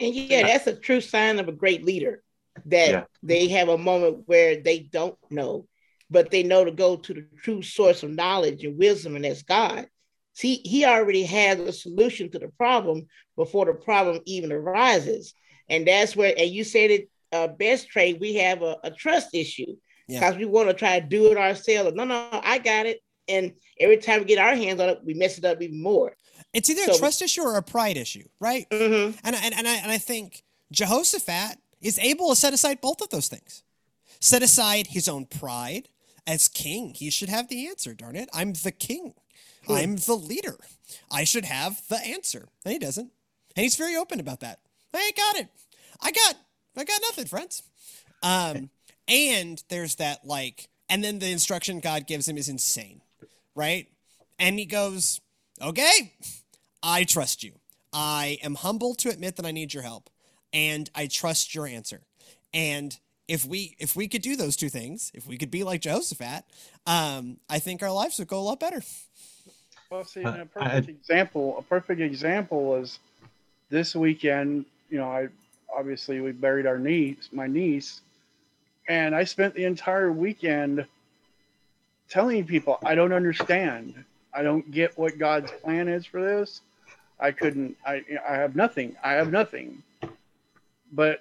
And 0.00 0.14
yeah, 0.14 0.46
that's 0.46 0.66
a 0.66 0.74
true 0.74 1.00
sign 1.00 1.38
of 1.38 1.48
a 1.48 1.52
great 1.52 1.84
leader 1.84 2.22
that 2.66 2.90
yeah. 2.90 3.04
they 3.22 3.48
have 3.48 3.68
a 3.68 3.78
moment 3.78 4.22
where 4.26 4.60
they 4.60 4.80
don't 4.80 5.18
know, 5.30 5.66
but 6.10 6.30
they 6.30 6.42
know 6.42 6.64
to 6.64 6.70
go 6.70 6.96
to 6.96 7.14
the 7.14 7.26
true 7.42 7.62
source 7.62 8.02
of 8.02 8.10
knowledge 8.10 8.64
and 8.64 8.78
wisdom, 8.78 9.16
and 9.16 9.24
that's 9.24 9.42
God. 9.42 9.86
See, 10.34 10.60
he 10.64 10.84
already 10.84 11.24
has 11.24 11.58
a 11.58 11.72
solution 11.72 12.30
to 12.30 12.38
the 12.38 12.48
problem 12.48 13.06
before 13.34 13.66
the 13.66 13.74
problem 13.74 14.20
even 14.24 14.52
arises. 14.52 15.34
And 15.68 15.86
that's 15.86 16.14
where, 16.14 16.32
and 16.38 16.48
you 16.48 16.62
said 16.62 16.90
it 16.92 17.10
uh, 17.32 17.48
best, 17.48 17.88
Trey, 17.88 18.14
we 18.14 18.34
have 18.34 18.62
a, 18.62 18.76
a 18.84 18.90
trust 18.90 19.34
issue 19.34 19.76
because 20.06 20.34
yeah. 20.34 20.38
we 20.38 20.44
want 20.44 20.68
to 20.68 20.74
try 20.74 21.00
to 21.00 21.06
do 21.06 21.32
it 21.32 21.36
ourselves. 21.36 21.94
No, 21.94 22.04
no, 22.04 22.28
I 22.32 22.58
got 22.58 22.86
it. 22.86 23.00
And 23.26 23.54
every 23.80 23.96
time 23.98 24.20
we 24.20 24.26
get 24.26 24.38
our 24.38 24.54
hands 24.54 24.80
on 24.80 24.88
it, 24.88 25.00
we 25.04 25.14
mess 25.14 25.38
it 25.38 25.44
up 25.44 25.60
even 25.60 25.82
more. 25.82 26.14
It's 26.54 26.70
either 26.70 26.84
so, 26.84 26.94
a 26.94 26.98
trust 26.98 27.20
issue 27.20 27.42
or 27.42 27.56
a 27.56 27.62
pride 27.62 27.96
issue, 27.96 28.24
right? 28.40 28.66
Mm-hmm. 28.70 29.18
And, 29.24 29.36
and, 29.36 29.54
and, 29.54 29.68
I, 29.68 29.76
and 29.76 29.90
I 29.90 29.98
think 29.98 30.42
Jehoshaphat 30.72 31.58
is 31.80 31.98
able 31.98 32.30
to 32.30 32.36
set 32.36 32.52
aside 32.52 32.80
both 32.80 33.00
of 33.00 33.10
those 33.10 33.28
things. 33.28 33.62
Set 34.20 34.42
aside 34.42 34.88
his 34.88 35.08
own 35.08 35.26
pride 35.26 35.88
as 36.26 36.48
king. 36.48 36.94
He 36.94 37.10
should 37.10 37.28
have 37.28 37.48
the 37.48 37.68
answer, 37.68 37.94
darn 37.94 38.16
it. 38.16 38.28
I'm 38.32 38.52
the 38.52 38.72
king. 38.72 39.14
Hmm. 39.66 39.72
I'm 39.72 39.96
the 39.96 40.16
leader. 40.16 40.58
I 41.10 41.24
should 41.24 41.44
have 41.44 41.80
the 41.88 41.98
answer. 41.98 42.48
And 42.64 42.72
he 42.72 42.78
doesn't. 42.78 43.10
And 43.56 43.62
he's 43.62 43.76
very 43.76 43.96
open 43.96 44.20
about 44.20 44.40
that. 44.40 44.60
I 44.94 44.98
ain't 44.98 45.16
got 45.16 45.36
it. 45.36 45.48
I 46.00 46.10
got 46.12 46.36
I 46.76 46.84
got 46.84 47.00
nothing, 47.02 47.26
friends. 47.26 47.62
Um, 48.22 48.70
and 49.08 49.62
there's 49.68 49.96
that 49.96 50.24
like, 50.24 50.68
and 50.88 51.02
then 51.02 51.18
the 51.18 51.30
instruction 51.30 51.80
God 51.80 52.06
gives 52.06 52.28
him 52.28 52.36
is 52.36 52.48
insane, 52.48 53.02
right? 53.54 53.88
And 54.38 54.58
he 54.58 54.64
goes, 54.64 55.20
Okay, 55.62 56.14
I 56.82 57.04
trust 57.04 57.42
you. 57.42 57.52
I 57.92 58.38
am 58.42 58.54
humble 58.54 58.94
to 58.96 59.10
admit 59.10 59.36
that 59.36 59.46
I 59.46 59.50
need 59.50 59.74
your 59.74 59.82
help 59.82 60.10
and 60.52 60.90
I 60.94 61.06
trust 61.06 61.54
your 61.54 61.66
answer. 61.66 62.00
And 62.52 62.98
if 63.26 63.44
we 63.44 63.76
if 63.78 63.94
we 63.94 64.08
could 64.08 64.22
do 64.22 64.36
those 64.36 64.56
two 64.56 64.70
things, 64.70 65.12
if 65.14 65.26
we 65.26 65.36
could 65.36 65.50
be 65.50 65.64
like 65.64 65.82
Jehoshaphat, 65.82 66.44
um, 66.86 67.38
I 67.48 67.58
think 67.58 67.82
our 67.82 67.92
lives 67.92 68.18
would 68.18 68.28
go 68.28 68.40
a 68.40 68.42
lot 68.42 68.58
better. 68.58 68.82
Well, 69.90 70.04
see, 70.04 70.22
a 70.22 70.46
perfect 70.52 70.88
I, 70.88 70.90
example, 70.90 71.56
a 71.58 71.62
perfect 71.62 72.00
example 72.00 72.76
is 72.76 72.98
this 73.70 73.94
weekend. 73.94 74.64
You 74.90 74.98
know, 74.98 75.10
I 75.10 75.28
obviously 75.74 76.20
we 76.20 76.32
buried 76.32 76.66
our 76.66 76.78
niece, 76.78 77.28
my 77.32 77.46
niece, 77.46 78.00
and 78.88 79.14
I 79.14 79.24
spent 79.24 79.54
the 79.54 79.64
entire 79.64 80.10
weekend 80.10 80.86
telling 82.08 82.44
people 82.46 82.78
I 82.84 82.94
don't 82.94 83.12
understand. 83.12 84.04
I 84.32 84.42
don't 84.42 84.70
get 84.70 84.96
what 84.98 85.18
God's 85.18 85.50
plan 85.62 85.88
is 85.88 86.06
for 86.06 86.22
this. 86.22 86.62
I 87.20 87.32
couldn't. 87.32 87.76
I 87.84 88.02
I 88.26 88.36
have 88.36 88.56
nothing. 88.56 88.96
I 89.04 89.12
have 89.12 89.30
nothing 89.30 89.82
but 90.92 91.20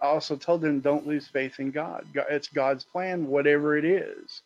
I 0.00 0.06
also 0.06 0.36
told 0.36 0.60
them 0.60 0.80
don't 0.80 1.06
lose 1.06 1.26
faith 1.26 1.58
in 1.58 1.70
God. 1.70 2.06
It's 2.30 2.48
God's 2.48 2.84
plan, 2.84 3.26
whatever 3.26 3.76
it 3.76 3.84
is. 3.84 4.42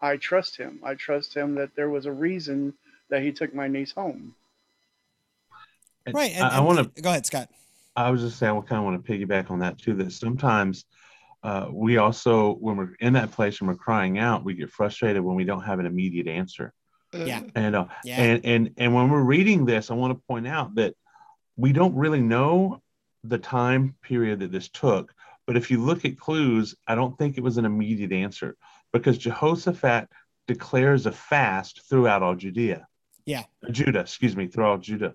I 0.00 0.16
trust 0.16 0.56
Him. 0.56 0.80
I 0.82 0.94
trust 0.94 1.34
Him 1.34 1.54
that 1.56 1.74
there 1.76 1.90
was 1.90 2.06
a 2.06 2.12
reason 2.12 2.74
that 3.08 3.22
He 3.22 3.32
took 3.32 3.54
my 3.54 3.68
niece 3.68 3.92
home. 3.92 4.34
Right. 6.12 6.32
And, 6.34 6.44
I, 6.44 6.58
I 6.58 6.60
want 6.60 6.94
to 6.94 7.02
go 7.02 7.10
ahead, 7.10 7.26
Scott. 7.26 7.50
I 7.94 8.10
was 8.10 8.22
just 8.22 8.38
saying, 8.38 8.56
I 8.56 8.60
kind 8.60 8.78
of 8.78 8.84
want 8.84 9.04
to 9.04 9.12
piggyback 9.12 9.50
on 9.50 9.60
that 9.60 9.78
too. 9.78 9.94
That 9.94 10.12
sometimes 10.12 10.84
uh, 11.42 11.68
we 11.70 11.98
also, 11.98 12.54
when 12.54 12.76
we're 12.76 12.94
in 13.00 13.12
that 13.14 13.32
place 13.32 13.60
and 13.60 13.68
we're 13.68 13.74
crying 13.76 14.18
out, 14.18 14.44
we 14.44 14.54
get 14.54 14.70
frustrated 14.70 15.22
when 15.22 15.36
we 15.36 15.44
don't 15.44 15.62
have 15.62 15.78
an 15.78 15.86
immediate 15.86 16.26
answer. 16.26 16.72
Yeah. 17.12 17.42
And 17.54 17.74
uh, 17.74 17.86
yeah. 18.04 18.22
and 18.22 18.44
and 18.44 18.74
and 18.76 18.94
when 18.94 19.10
we're 19.10 19.22
reading 19.22 19.64
this, 19.64 19.90
I 19.90 19.94
want 19.94 20.16
to 20.16 20.22
point 20.26 20.46
out 20.46 20.76
that 20.76 20.94
we 21.56 21.72
don't 21.72 21.94
really 21.96 22.20
know 22.20 22.80
the 23.24 23.38
time 23.38 23.94
period 24.02 24.40
that 24.40 24.52
this 24.52 24.68
took. 24.68 25.12
But 25.46 25.56
if 25.56 25.70
you 25.70 25.82
look 25.82 26.04
at 26.04 26.18
clues, 26.18 26.74
I 26.86 26.94
don't 26.94 27.16
think 27.18 27.36
it 27.36 27.42
was 27.42 27.58
an 27.58 27.64
immediate 27.64 28.12
answer 28.12 28.56
because 28.92 29.18
Jehoshaphat 29.18 30.08
declares 30.46 31.06
a 31.06 31.12
fast 31.12 31.82
throughout 31.88 32.22
all 32.22 32.34
Judea. 32.34 32.86
Yeah. 33.24 33.44
Judah, 33.70 34.00
excuse 34.00 34.36
me, 34.36 34.46
throughout 34.46 34.82
Judah. 34.82 35.14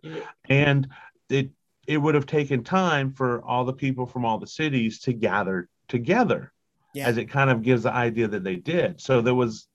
And 0.49 0.87
it 1.29 1.51
it 1.87 1.97
would 1.97 2.15
have 2.15 2.25
taken 2.25 2.63
time 2.63 3.13
for 3.13 3.43
all 3.43 3.63
the 3.63 3.73
people 3.73 4.05
from 4.05 4.25
all 4.25 4.39
the 4.39 4.47
cities 4.47 4.99
to 5.01 5.13
gather 5.13 5.69
together. 5.87 6.51
Yeah. 6.93 7.07
As 7.07 7.17
it 7.17 7.25
kind 7.25 7.49
of 7.49 7.61
gives 7.61 7.83
the 7.83 7.93
idea 7.93 8.27
that 8.27 8.43
they 8.43 8.55
did. 8.55 9.01
So 9.01 9.21
there 9.21 9.35
was 9.35 9.67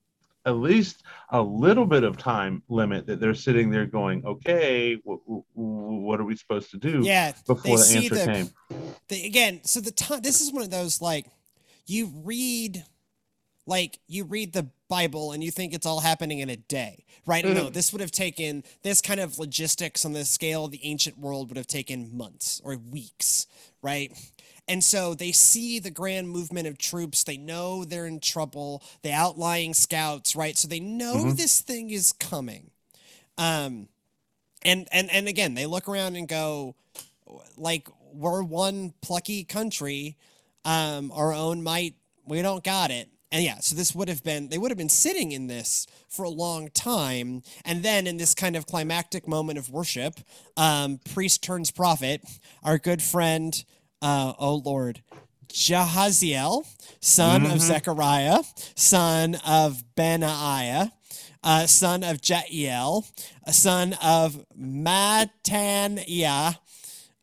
at 0.47 0.57
least 0.57 1.03
a 1.31 1.41
little 1.41 1.87
bit 1.87 2.05
of 2.05 2.17
time 2.17 2.63
limit 2.69 3.07
that 3.07 3.21
they're 3.21 3.35
sitting 3.35 3.71
there 3.71 3.87
going, 3.87 4.25
okay, 4.25 4.97
w- 4.97 5.21
w- 5.27 5.45
what 5.55 6.21
are 6.21 6.25
we 6.25 6.37
supposed 6.37 6.71
to 6.71 6.79
do? 6.79 7.01
Yeah, 7.03 7.33
before 7.47 7.79
the 7.79 7.97
answer 7.97 8.15
the, 8.15 8.25
came. 8.25 8.51
The, 9.09 9.27
again, 9.27 9.61
so 9.65 9.81
the 9.81 9.91
time. 9.91 10.21
This 10.23 10.41
is 10.41 10.53
one 10.53 10.63
of 10.63 10.71
those 10.71 11.01
like 11.01 11.27
you 11.87 12.11
read, 12.25 12.85
like 13.67 13.99
you 14.07 14.25
read 14.25 14.53
the 14.53 14.69
Bible 14.89 15.33
and 15.33 15.45
you 15.45 15.51
think 15.51 15.75
it's 15.75 15.87
all 15.87 16.01
happening 16.01 16.39
in 16.39 16.49
a 16.49 16.57
day, 16.57 17.05
right? 17.27 17.45
Mm-hmm. 17.45 17.55
No, 17.55 17.71
this 17.71 17.93
would 17.93 18.01
have 18.01 18.11
taken 18.11 18.65
this 18.83 19.01
kind 19.01 19.21
of 19.21 19.39
logistics 19.39 20.05
on 20.05 20.13
the 20.15 20.25
scale 20.25 20.65
of 20.65 20.71
the 20.71 20.81
ancient 20.85 21.19
world 21.19 21.49
would 21.49 21.57
have 21.57 21.67
taken 21.67 22.17
months 22.17 22.61
or 22.65 22.77
weeks, 22.77 23.47
right? 23.83 24.13
And 24.71 24.85
so 24.85 25.15
they 25.15 25.33
see 25.33 25.81
the 25.81 25.91
grand 25.91 26.31
movement 26.31 26.69
of 26.69 26.79
troops. 26.79 27.25
They 27.25 27.37
know 27.37 27.85
they're 27.85 28.07
in 28.07 28.21
trouble. 28.21 28.85
The 29.03 29.11
outlying 29.11 29.75
scouts, 29.75 30.37
right? 30.37 30.57
So 30.57 30.69
they 30.69 30.79
know 30.79 31.17
mm-hmm. 31.17 31.35
this 31.35 31.61
thing 31.61 31.91
is 31.91 32.13
coming. 32.13 32.71
Um, 33.37 33.89
and 34.63 34.87
and 34.93 35.11
and 35.11 35.27
again, 35.27 35.55
they 35.55 35.67
look 35.67 35.89
around 35.89 36.15
and 36.15 36.29
go, 36.29 36.77
like 37.57 37.89
we're 38.13 38.45
one 38.45 38.95
plucky 39.03 39.43
country. 39.43 40.17
Um, 40.65 41.11
our 41.13 41.33
own 41.33 41.65
might, 41.65 41.97
we 42.25 42.41
don't 42.41 42.63
got 42.63 42.93
it. 42.93 43.09
And 43.33 43.43
yeah, 43.43 43.59
so 43.59 43.75
this 43.75 43.95
would 43.95 44.09
have 44.09 44.23
been, 44.23 44.51
they 44.51 44.59
would 44.59 44.71
have 44.71 44.79
been 44.79 44.89
sitting 44.89 45.33
in 45.33 45.47
this 45.47 45.87
for 46.09 46.25
a 46.25 46.29
long 46.31 46.69
time. 46.71 47.43
And 47.65 47.83
then 47.83 48.07
in 48.07 48.19
this 48.19 48.35
kind 48.35 48.57
of 48.57 48.67
climactic 48.67 49.27
moment 49.27 49.59
of 49.59 49.71
worship, 49.71 50.21
um, 50.57 51.01
priest 51.13 51.43
turns 51.43 51.71
prophet, 51.71 52.23
our 52.63 52.77
good 52.77 53.03
friend 53.03 53.65
uh, 54.03 54.33
oh 54.39 54.57
Lord, 54.57 55.03
Jahaziel, 55.49 56.65
son 57.01 57.43
mm-hmm. 57.43 57.53
of 57.53 57.61
Zechariah, 57.61 58.41
son 58.75 59.37
of 59.47 59.83
Benaiah, 59.95 60.93
uh, 61.43 61.67
son 61.67 62.05
of 62.05 62.21
Jeiel, 62.21 63.05
a 63.45 63.53
son 63.53 63.95
of 64.03 64.45
Mataniah. 64.59 66.57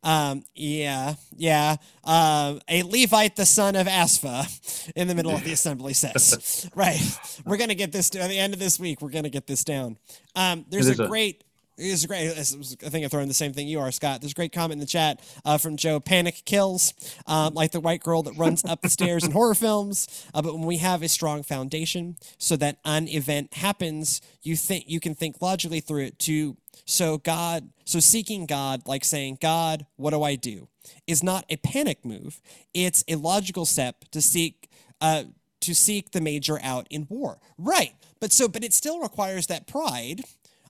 Um, 0.04 0.44
yeah, 0.56 1.16
yeah. 1.36 1.76
Um, 2.04 2.62
a 2.70 2.84
Levite, 2.84 3.36
the 3.36 3.46
son 3.46 3.76
of 3.76 3.88
Aspha, 3.88 4.92
in 4.96 5.08
the 5.08 5.16
middle 5.16 5.34
of 5.34 5.44
the 5.44 5.52
assembly 5.54 5.94
says, 5.94 6.70
right. 6.76 7.02
We're 7.46 7.58
gonna 7.58 7.76
get 7.76 7.92
this 7.92 8.16
at 8.16 8.30
the 8.30 8.38
end 8.38 8.54
of 8.54 8.60
this 8.60 8.80
week. 8.80 9.02
We're 9.02 9.10
gonna 9.10 9.30
get 9.30 9.48
this 9.48 9.64
down. 9.64 9.98
Um, 10.36 10.66
there's 10.70 10.88
a 10.88 11.04
a- 11.04 11.08
great. 11.08 11.44
It's 11.80 12.06
great. 12.08 12.32
I 12.32 12.34
think 12.34 13.04
I'm 13.04 13.10
throwing 13.10 13.28
the 13.28 13.36
same 13.36 13.54
thing 13.54 13.68
you 13.68 13.80
are, 13.80 13.92
Scott. 13.92 14.20
There's 14.20 14.32
a 14.32 14.36
great 14.36 14.52
comment 14.52 14.74
in 14.74 14.80
the 14.80 14.88
chat 14.88 15.22
uh, 15.46 15.60
from 15.60 15.78
Joe. 15.78 16.00
Panic 16.00 16.42
kills, 16.44 16.94
um, 17.28 17.54
like 17.54 17.72
the 17.72 17.80
white 17.80 18.02
girl 18.02 18.24
that 18.24 18.34
runs 18.36 18.66
up 18.66 18.82
the 18.82 18.90
stairs 18.90 19.24
in 19.24 19.30
horror 19.32 19.54
films. 19.54 20.26
Uh, 20.34 20.42
but 20.42 20.56
when 20.56 20.66
we 20.66 20.78
have 20.78 21.04
a 21.04 21.08
strong 21.08 21.44
foundation, 21.44 22.18
so 22.40 22.56
that 22.56 22.80
an 22.84 23.08
event 23.08 23.54
happens, 23.54 24.22
you 24.42 24.56
think 24.56 24.86
you 24.88 25.00
can 25.00 25.14
think 25.14 25.40
logically 25.40 25.80
through 25.80 26.06
it. 26.06 26.20
To 26.20 26.58
so 26.86 27.20
God, 27.20 27.70
so 27.86 28.00
seeking 28.00 28.48
God, 28.48 28.82
like 28.88 29.06
saying, 29.06 29.38
God, 29.40 29.86
what 29.98 30.12
do 30.12 30.24
I 30.24 30.34
do? 30.34 30.70
Is 31.06 31.22
not 31.22 31.46
a 31.48 31.58
panic 31.58 32.04
move. 32.04 32.42
It's 32.74 33.04
a 33.08 33.16
logical 33.16 33.66
step 33.66 34.06
to 34.12 34.22
seek. 34.22 34.68
Uh, 35.00 35.26
to 35.60 35.74
seek 35.74 36.12
the 36.12 36.22
major 36.22 36.60
out 36.62 36.88
in 36.90 37.08
war, 37.10 37.40
right? 37.58 37.94
But 38.20 38.32
so, 38.32 38.48
but 38.48 38.64
it 38.64 38.74
still 38.74 39.00
requires 39.00 39.48
that 39.48 39.68
pride 39.68 40.22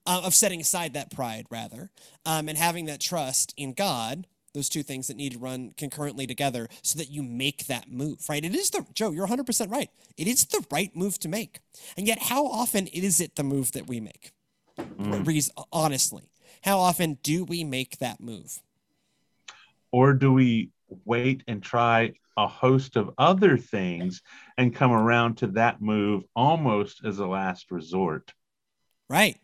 uh, 0.08 0.22
of 0.24 0.34
setting 0.34 0.62
aside 0.62 0.94
that 0.94 1.12
pride 1.12 1.46
rather 1.52 1.92
um, 2.26 2.50
and 2.50 2.58
having 2.58 2.86
that 2.86 3.00
trust 3.00 3.54
in 3.58 3.74
god 3.74 4.26
those 4.54 4.70
two 4.70 4.82
things 4.82 5.08
that 5.08 5.18
need 5.18 5.34
to 5.34 5.38
run 5.38 5.72
concurrently 5.78 6.26
together 6.26 6.68
so 6.82 6.98
that 6.98 7.12
you 7.12 7.22
make 7.22 7.68
that 7.68 7.92
move 7.92 8.18
right? 8.28 8.44
It 8.44 8.56
is 8.56 8.72
the 8.72 8.86
joe 8.94 9.12
you're 9.12 9.28
100% 9.28 9.72
right. 9.72 9.90
It 10.18 10.28
is 10.28 10.46
the 10.46 10.66
right 10.72 10.96
move 10.96 11.20
to 11.20 11.28
make. 11.28 11.60
And 11.96 12.08
yet 12.08 12.24
how 12.24 12.48
often 12.48 12.88
is 12.88 13.22
it 13.22 13.36
the 13.36 13.44
move 13.44 13.74
that 13.74 13.88
we 13.88 14.00
make? 14.00 14.32
Reas- 14.98 15.52
honestly 15.72 16.30
how 16.62 16.80
often 16.80 17.20
do 17.22 17.44
we 17.44 17.64
make 17.64 18.00
that 18.00 18.20
move? 18.20 18.60
Or 19.92 20.14
do 20.14 20.34
we 20.34 20.72
wait 21.06 21.44
and 21.48 21.62
try 21.62 22.14
a 22.36 22.48
host 22.48 22.96
of 22.96 23.12
other 23.18 23.58
things 23.58 24.22
and 24.58 24.76
come 24.76 24.92
around 24.92 25.36
to 25.38 25.48
that 25.48 25.82
move 25.82 26.24
almost 26.36 27.06
as 27.06 27.20
a 27.20 27.28
last 27.28 27.72
resort? 27.72 28.34
Right. 29.10 29.38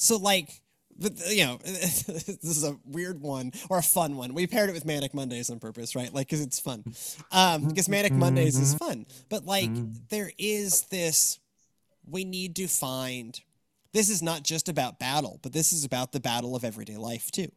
So 0.00 0.16
like 0.16 0.62
you 1.00 1.46
know, 1.46 1.58
this 1.64 2.44
is 2.44 2.64
a 2.64 2.76
weird 2.84 3.20
one 3.20 3.52
or 3.68 3.78
a 3.78 3.82
fun 3.82 4.16
one. 4.16 4.34
We 4.34 4.46
paired 4.46 4.68
it 4.68 4.74
with 4.74 4.84
Manic 4.84 5.14
Mondays 5.14 5.50
on 5.50 5.58
purpose, 5.58 5.96
right? 5.96 6.12
Like, 6.12 6.26
because 6.26 6.42
it's 6.42 6.60
fun. 6.60 6.84
Um, 7.32 7.68
because 7.68 7.88
Manic 7.88 8.12
Mondays 8.12 8.58
is 8.58 8.74
fun, 8.74 9.06
but 9.28 9.46
like, 9.46 9.70
there 10.10 10.30
is 10.38 10.82
this. 10.82 11.38
We 12.08 12.24
need 12.24 12.56
to 12.56 12.66
find. 12.66 13.40
This 13.92 14.08
is 14.08 14.22
not 14.22 14.44
just 14.44 14.68
about 14.68 14.98
battle, 14.98 15.40
but 15.42 15.52
this 15.52 15.72
is 15.72 15.84
about 15.84 16.12
the 16.12 16.20
battle 16.20 16.54
of 16.54 16.64
everyday 16.64 16.96
life 16.96 17.30
too. 17.30 17.50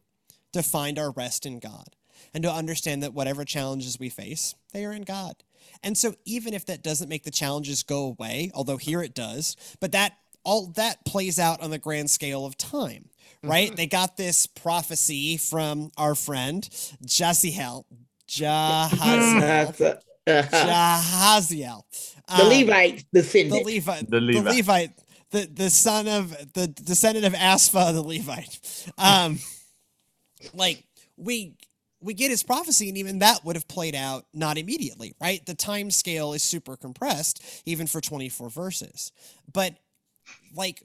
To 0.52 0.62
find 0.62 0.98
our 0.98 1.10
rest 1.10 1.46
in 1.46 1.58
God 1.58 1.96
and 2.32 2.42
to 2.44 2.50
understand 2.50 3.02
that 3.02 3.12
whatever 3.12 3.44
challenges 3.44 3.98
we 3.98 4.08
face, 4.08 4.54
they 4.72 4.84
are 4.84 4.92
in 4.92 5.02
God. 5.02 5.36
And 5.82 5.98
so, 5.98 6.14
even 6.24 6.54
if 6.54 6.66
that 6.66 6.82
doesn't 6.82 7.08
make 7.08 7.24
the 7.24 7.30
challenges 7.30 7.82
go 7.82 8.04
away, 8.06 8.50
although 8.54 8.76
here 8.76 9.02
it 9.02 9.14
does, 9.14 9.56
but 9.80 9.92
that 9.92 10.14
all 10.44 10.66
that 10.76 11.04
plays 11.04 11.38
out 11.38 11.60
on 11.62 11.70
the 11.70 11.78
grand 11.78 12.10
scale 12.10 12.44
of 12.46 12.56
time, 12.56 13.08
right? 13.42 13.74
They 13.74 13.86
got 13.86 14.16
this 14.16 14.46
prophecy 14.46 15.36
from 15.36 15.90
our 15.96 16.14
friend 16.14 16.62
Jaziel, 17.04 17.84
Jahaziel, 18.28 19.76
the 19.76 20.00
Jahaziel, 20.26 21.82
um, 22.28 22.48
Levite 22.48 23.04
the. 23.12 23.62
Levite, 23.64 24.10
The 24.10 24.20
the 24.20 24.20
Levite. 24.20 24.56
Levite, 24.56 24.90
the 25.30 25.46
the 25.52 25.70
son 25.70 26.08
of 26.08 26.52
the 26.54 26.66
descendant 26.68 27.26
of 27.26 27.32
Aspha, 27.34 27.92
the 27.92 28.02
Levite. 28.02 28.90
Um, 28.98 29.38
like 30.54 30.84
we 31.16 31.56
we 32.00 32.12
get 32.14 32.30
his 32.30 32.42
prophecy, 32.42 32.88
and 32.88 32.98
even 32.98 33.20
that 33.20 33.44
would 33.44 33.56
have 33.56 33.66
played 33.66 33.94
out 33.94 34.26
not 34.34 34.58
immediately, 34.58 35.14
right? 35.20 35.44
The 35.44 35.54
time 35.54 35.90
scale 35.90 36.34
is 36.34 36.42
super 36.42 36.76
compressed, 36.76 37.42
even 37.64 37.86
for 37.86 38.00
twenty 38.00 38.28
four 38.28 38.50
verses. 38.50 39.10
But 39.50 39.76
like 40.54 40.82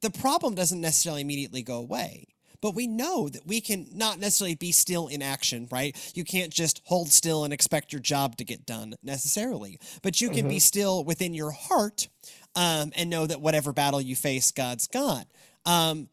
the 0.00 0.10
problem 0.10 0.54
doesn't 0.54 0.80
necessarily 0.80 1.20
immediately 1.20 1.62
go 1.62 1.78
away. 1.78 2.28
But 2.62 2.74
we 2.74 2.86
know 2.86 3.28
that 3.28 3.46
we 3.46 3.60
can 3.60 3.86
not 3.92 4.18
necessarily 4.18 4.54
be 4.54 4.72
still 4.72 5.08
in 5.08 5.22
action, 5.22 5.68
right? 5.70 5.94
You 6.14 6.24
can't 6.24 6.52
just 6.52 6.80
hold 6.84 7.10
still 7.10 7.44
and 7.44 7.52
expect 7.52 7.92
your 7.92 8.00
job 8.00 8.36
to 8.36 8.44
get 8.44 8.64
done 8.64 8.94
necessarily. 9.02 9.78
But 10.02 10.20
you 10.20 10.30
can 10.30 10.48
be 10.48 10.58
still 10.58 11.04
within 11.04 11.34
your 11.34 11.50
heart 11.50 12.08
um, 12.54 12.92
and 12.96 13.10
know 13.10 13.26
that 13.26 13.40
whatever 13.40 13.72
battle 13.72 14.00
you 14.00 14.16
face, 14.16 14.50
God's 14.50 14.88
got. 14.88 15.26
Um, 15.66 16.08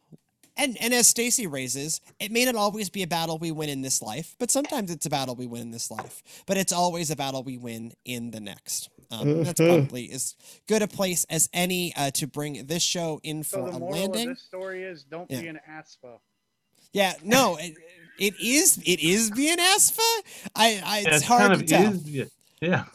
and, 0.58 0.78
and 0.82 0.94
as 0.94 1.08
Stacy 1.08 1.48
raises, 1.48 2.00
it 2.20 2.32
may 2.32 2.46
not 2.46 2.56
always 2.56 2.89
be 2.89 3.04
a 3.04 3.08
battle 3.08 3.38
we 3.38 3.52
win 3.52 3.70
in 3.70 3.82
this 3.82 4.02
life, 4.02 4.36
but 4.39 4.52
sometimes 4.52 4.92
it's 4.92 5.06
a 5.06 5.10
battle 5.10 5.36
we 5.36 5.46
win 5.48 5.62
in 5.63 5.72
this 5.72 5.89
life. 5.92 6.22
But 6.46 6.58
it's 6.58 6.72
always 6.74 7.10
a 7.12 7.16
battle 7.16 7.44
we 7.44 7.58
win 7.58 7.94
in 8.06 8.32
the 8.32 8.39
next. 8.39 8.89
Um, 9.12 9.44
That's 9.44 9.60
probably 9.60 10.12
as 10.12 10.36
good 10.68 10.82
a 10.82 10.88
place 10.88 11.26
as 11.30 11.50
any 11.54 11.94
uh, 11.96 12.12
to 12.12 12.28
bring 12.28 12.66
this 12.66 12.82
show 12.84 13.20
in 13.24 13.44
So 13.44 13.58
for 13.66 13.70
the 13.72 13.78
a 13.78 13.80
moral 13.80 13.96
landing. 14.02 14.30
of 14.30 14.36
this 14.36 14.44
story 14.44 14.84
is 14.84 15.04
don't 15.04 15.30
Yeah. 15.30 15.42
be 15.42 15.48
an 15.48 15.60
aspa. 15.68 16.20
Yeah, 16.94 17.13
no, 17.24 17.58
it, 17.60 17.74
it 18.20 18.34
is 18.39 18.78
it 18.86 19.00
is 19.00 19.32
being 19.32 19.60
Aspa. 19.60 20.02
I, 20.56 20.80
I 20.86 21.00
Yeah, 21.00 21.16
it's 21.16 21.24
hard 21.26 21.42
kind 21.48 21.60
to 21.60 21.66
tell. 21.66 21.92
is- 21.94 22.08
yeah, 22.10 22.26
yeah. 22.62 22.86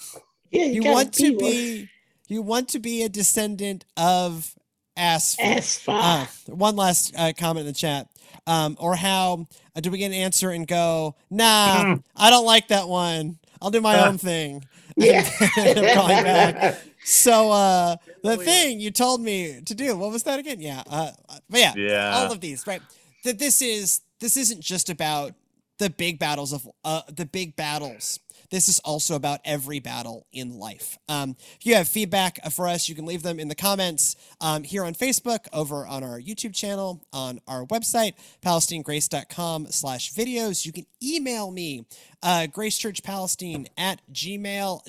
Yeah, 0.51 0.64
you 0.66 0.85
want 0.85 1.12
to 1.14 1.31
one. 1.31 1.38
be 1.38 1.88
you 2.29 2.42
want 2.42 2.68
to 2.71 2.79
be 2.79 3.03
a 3.03 3.09
descendant 3.09 3.85
of 3.97 4.55
Aspa. 4.98 5.42
Aspa. 5.42 5.92
Uh, 5.92 6.26
one 6.54 6.76
last 6.76 7.14
uh, 7.16 7.32
comment 7.38 7.61
in 7.61 7.66
the 7.66 7.78
chat. 7.78 8.08
Um, 8.46 8.76
or 8.80 8.94
how 8.96 9.46
uh, 9.76 9.80
do 9.80 9.90
we 9.90 9.98
get 9.98 10.06
an 10.06 10.14
answer 10.14 10.50
and 10.50 10.66
go, 10.66 11.14
nah, 11.30 11.84
Mm. 11.84 12.02
I 12.16 12.30
don't 12.30 12.46
like 12.46 12.68
that 12.68 12.88
one. 12.88 13.38
I'll 13.61 13.70
do 13.70 13.80
my 13.80 13.96
Uh, 13.98 14.08
own 14.08 14.18
thing. 14.18 14.64
yeah. 14.96 15.28
I'm 15.56 15.94
calling 15.94 16.22
back. 16.24 16.78
So 17.04 17.50
uh, 17.52 17.96
the 18.22 18.30
Really- 18.30 18.44
thing 18.44 18.80
you 18.80 18.90
told 18.90 19.22
me 19.22 19.62
to 19.64 19.74
do, 19.74 19.96
what 19.96 20.11
was 20.11 20.24
that 20.24 20.38
again? 20.38 20.61
Yeah. 20.61 20.82
Uh, 20.87 21.12
but 21.48 21.61
yeah, 21.61 21.72
Yeah. 21.74 22.11
all 22.18 22.32
of 22.32 22.40
these, 22.40 22.66
right? 22.66 22.82
That 23.24 23.38
this 23.38 23.62
is 23.62 24.02
this 24.20 24.37
isn't 24.37 24.61
just 24.61 24.90
about 24.90 25.32
the 25.78 25.88
big 25.88 26.18
battles 26.18 26.52
of 26.52 26.68
uh, 26.84 27.02
the 27.11 27.24
big 27.24 27.56
battles. 27.56 28.18
This 28.50 28.68
is 28.68 28.78
also 28.80 29.14
about 29.14 29.40
every 29.44 29.78
battle 29.78 30.26
in 30.32 30.58
life. 30.58 30.98
Um, 31.08 31.37
if 31.58 31.66
you 31.66 31.74
have 31.74 31.88
feedback 31.88 32.38
for 32.50 32.66
us, 32.66 32.88
you 32.88 32.94
can 32.94 33.04
leave 33.04 33.22
them 33.22 33.38
in 33.38 33.48
the 33.48 33.54
comments 33.54 34.16
um, 34.40 34.62
here 34.64 34.84
on 34.84 34.94
Facebook, 34.94 35.46
over 35.52 35.87
on 35.87 36.02
our 36.02 36.18
YouTube 36.20 36.54
channel, 36.54 37.04
on 37.12 37.40
our 37.46 37.66
website, 37.66 38.14
palestinegrace.com 38.42 39.66
slash 39.66 40.12
videos. 40.12 40.64
You 40.64 40.72
can 40.72 40.87
email 41.02 41.50
me, 41.50 41.87
uh, 42.22 42.46
gracechurchpalestine 42.50 43.66
at 43.76 44.00
gmail.com. 44.12 44.88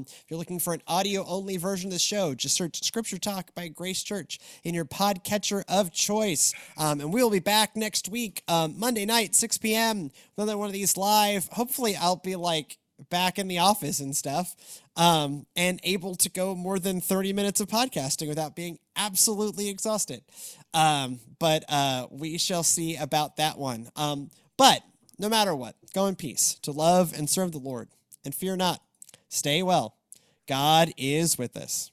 If 0.00 0.24
you're 0.28 0.38
looking 0.38 0.58
for 0.58 0.74
an 0.74 0.82
audio-only 0.86 1.56
version 1.56 1.88
of 1.88 1.92
the 1.92 1.98
show, 1.98 2.34
just 2.34 2.56
search 2.56 2.82
Scripture 2.82 3.18
Talk 3.18 3.54
by 3.54 3.68
Grace 3.68 4.02
Church 4.02 4.38
in 4.62 4.74
your 4.74 4.84
podcatcher 4.84 5.64
of 5.68 5.92
choice. 5.92 6.54
Um, 6.76 7.00
and 7.00 7.12
we'll 7.12 7.30
be 7.30 7.38
back 7.38 7.74
next 7.74 8.08
week, 8.08 8.42
um, 8.48 8.78
Monday 8.78 9.06
night, 9.06 9.34
6 9.34 9.58
p.m. 9.58 10.10
Another 10.36 10.58
one 10.58 10.66
of 10.66 10.72
these 10.72 10.96
live. 10.96 11.48
Hopefully, 11.52 11.96
I'll 11.96 12.16
be 12.16 12.33
like 12.36 12.78
back 13.10 13.38
in 13.38 13.48
the 13.48 13.58
office 13.58 14.00
and 14.00 14.16
stuff 14.16 14.54
um, 14.96 15.46
and 15.56 15.80
able 15.82 16.14
to 16.16 16.30
go 16.30 16.54
more 16.54 16.78
than 16.78 17.00
30 17.00 17.32
minutes 17.32 17.60
of 17.60 17.68
podcasting 17.68 18.28
without 18.28 18.54
being 18.54 18.78
absolutely 18.96 19.68
exhausted. 19.68 20.22
Um, 20.72 21.20
but 21.38 21.64
uh, 21.68 22.06
we 22.10 22.38
shall 22.38 22.62
see 22.62 22.96
about 22.96 23.36
that 23.36 23.58
one. 23.58 23.88
Um, 23.96 24.30
but 24.56 24.82
no 25.18 25.28
matter 25.28 25.54
what, 25.54 25.76
go 25.92 26.06
in 26.06 26.16
peace 26.16 26.54
to 26.62 26.72
love 26.72 27.12
and 27.16 27.28
serve 27.28 27.52
the 27.52 27.58
Lord 27.58 27.88
and 28.24 28.34
fear 28.34 28.56
not. 28.56 28.80
Stay 29.28 29.62
well. 29.62 29.96
God 30.46 30.92
is 30.96 31.38
with 31.38 31.56
us. 31.56 31.90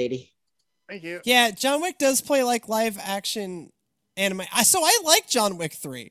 Lady. 0.00 0.32
Thank 0.88 1.02
you. 1.02 1.20
Yeah, 1.24 1.50
John 1.50 1.80
Wick 1.82 1.98
does 1.98 2.20
play 2.20 2.42
like 2.42 2.68
live 2.68 2.98
action 3.00 3.70
anime. 4.16 4.42
I 4.52 4.62
so 4.62 4.80
I 4.82 4.98
like 5.04 5.28
John 5.28 5.58
Wick 5.58 5.72
3. 5.74 6.10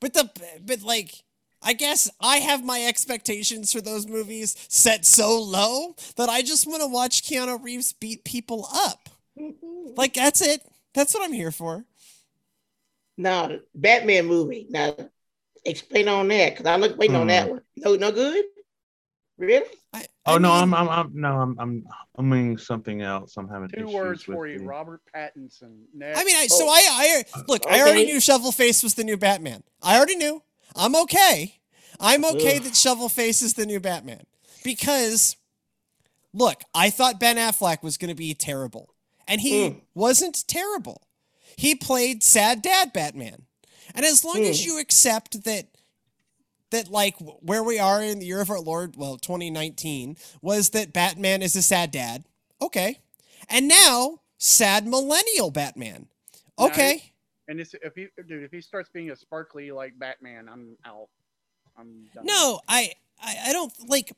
But 0.00 0.14
the 0.14 0.30
but 0.64 0.82
like 0.82 1.22
I 1.62 1.72
guess 1.72 2.08
I 2.20 2.36
have 2.36 2.64
my 2.64 2.82
expectations 2.84 3.72
for 3.72 3.80
those 3.80 4.06
movies 4.06 4.54
set 4.68 5.04
so 5.04 5.40
low 5.42 5.96
that 6.16 6.28
I 6.28 6.42
just 6.42 6.66
want 6.66 6.82
to 6.82 6.88
watch 6.88 7.22
Keanu 7.22 7.62
Reeves 7.62 7.92
beat 7.92 8.24
people 8.24 8.68
up. 8.72 9.08
Like 9.96 10.14
that's 10.14 10.40
it. 10.40 10.60
That's 10.94 11.12
what 11.12 11.24
I'm 11.24 11.32
here 11.32 11.50
for. 11.50 11.84
Now, 13.18 13.50
Batman 13.74 14.26
movie. 14.26 14.66
Now, 14.70 14.94
explain 15.64 16.06
on 16.08 16.28
that 16.28 16.50
because 16.52 16.66
I 16.66 16.76
look 16.76 16.96
waiting 16.98 17.16
on 17.16 17.26
that 17.28 17.46
Hmm. 17.46 17.50
one. 17.52 17.62
No, 17.76 17.94
no 17.96 18.12
good. 18.12 18.44
Really? 19.38 19.66
I, 19.92 20.06
Oh 20.28 20.34
I 20.34 20.38
no, 20.38 20.48
mean, 20.48 20.62
I'm, 20.62 20.74
I'm, 20.74 20.88
I'm 20.88 21.10
no, 21.14 21.28
I'm, 21.40 21.56
I'm 21.60 21.84
humming 22.16 22.58
something 22.58 23.00
else. 23.02 23.36
I'm 23.36 23.48
having 23.48 23.68
Two 23.68 23.84
issues 23.84 23.94
words 23.94 24.26
with 24.28 24.36
for 24.36 24.46
you: 24.48 24.58
the- 24.58 24.64
Robert 24.64 25.00
Pattinson. 25.14 25.82
Next. 25.94 26.18
I 26.18 26.24
mean, 26.24 26.36
I, 26.36 26.46
so 26.48 26.64
Oh. 26.66 26.68
I, 26.68 26.82
I 26.88 27.42
look. 27.48 27.62
I 27.68 27.80
already 27.80 28.02
Okay. 28.02 28.12
knew 28.12 28.18
Shovelface 28.18 28.82
was 28.82 28.94
the 28.94 29.04
new 29.04 29.16
Batman. 29.16 29.62
I 29.82 29.96
already 29.96 30.16
knew. 30.16 30.42
I'm 30.74 30.96
okay. 30.96 31.60
I'm 32.00 32.24
okay 32.24 32.56
Ugh. 32.56 32.62
that 32.64 32.72
Shovelface 32.74 33.42
is 33.42 33.54
the 33.54 33.64
new 33.66 33.80
Batman 33.80 34.24
because, 34.64 35.36
look, 36.34 36.60
I 36.74 36.90
thought 36.90 37.20
Ben 37.20 37.36
Affleck 37.36 37.82
was 37.82 37.96
going 37.96 38.10
to 38.10 38.14
be 38.16 38.34
terrible, 38.34 38.94
and 39.28 39.40
he 39.40 39.52
Mm. 39.70 39.80
wasn't 39.94 40.46
terrible. 40.48 41.02
He 41.56 41.74
played 41.74 42.22
sad 42.22 42.60
dad 42.62 42.92
Batman, 42.92 43.46
and 43.94 44.04
as 44.04 44.24
long 44.24 44.42
as 44.42 44.60
Mm. 44.60 44.66
you 44.66 44.78
accept 44.80 45.44
that. 45.44 45.66
That 46.76 46.90
like 46.90 47.16
where 47.18 47.62
we 47.62 47.78
are 47.78 48.02
in 48.02 48.18
the 48.18 48.26
year 48.26 48.40
of 48.40 48.50
our 48.50 48.60
Lord, 48.60 48.96
well, 48.96 49.16
2019, 49.16 50.16
was 50.42 50.70
that 50.70 50.92
Batman 50.92 51.40
is 51.40 51.56
a 51.56 51.62
sad 51.62 51.90
dad. 51.90 52.24
Okay. 52.60 53.00
And 53.48 53.66
now, 53.66 54.20
sad 54.38 54.86
millennial 54.86 55.50
Batman. 55.50 56.08
Okay. 56.58 57.12
and 57.48 57.60
it's, 57.60 57.74
if 57.82 57.94
he, 57.94 58.08
dude, 58.28 58.42
if 58.42 58.50
he 58.50 58.60
starts 58.60 58.90
being 58.92 59.10
a 59.10 59.16
sparkly 59.16 59.70
like 59.70 59.98
Batman, 59.98 60.48
I'm 60.50 60.76
out. 60.84 61.08
I'm 61.78 62.06
done. 62.14 62.26
No, 62.26 62.60
I, 62.68 62.92
I 63.20 63.36
I 63.46 63.52
don't 63.52 63.72
like 63.88 64.12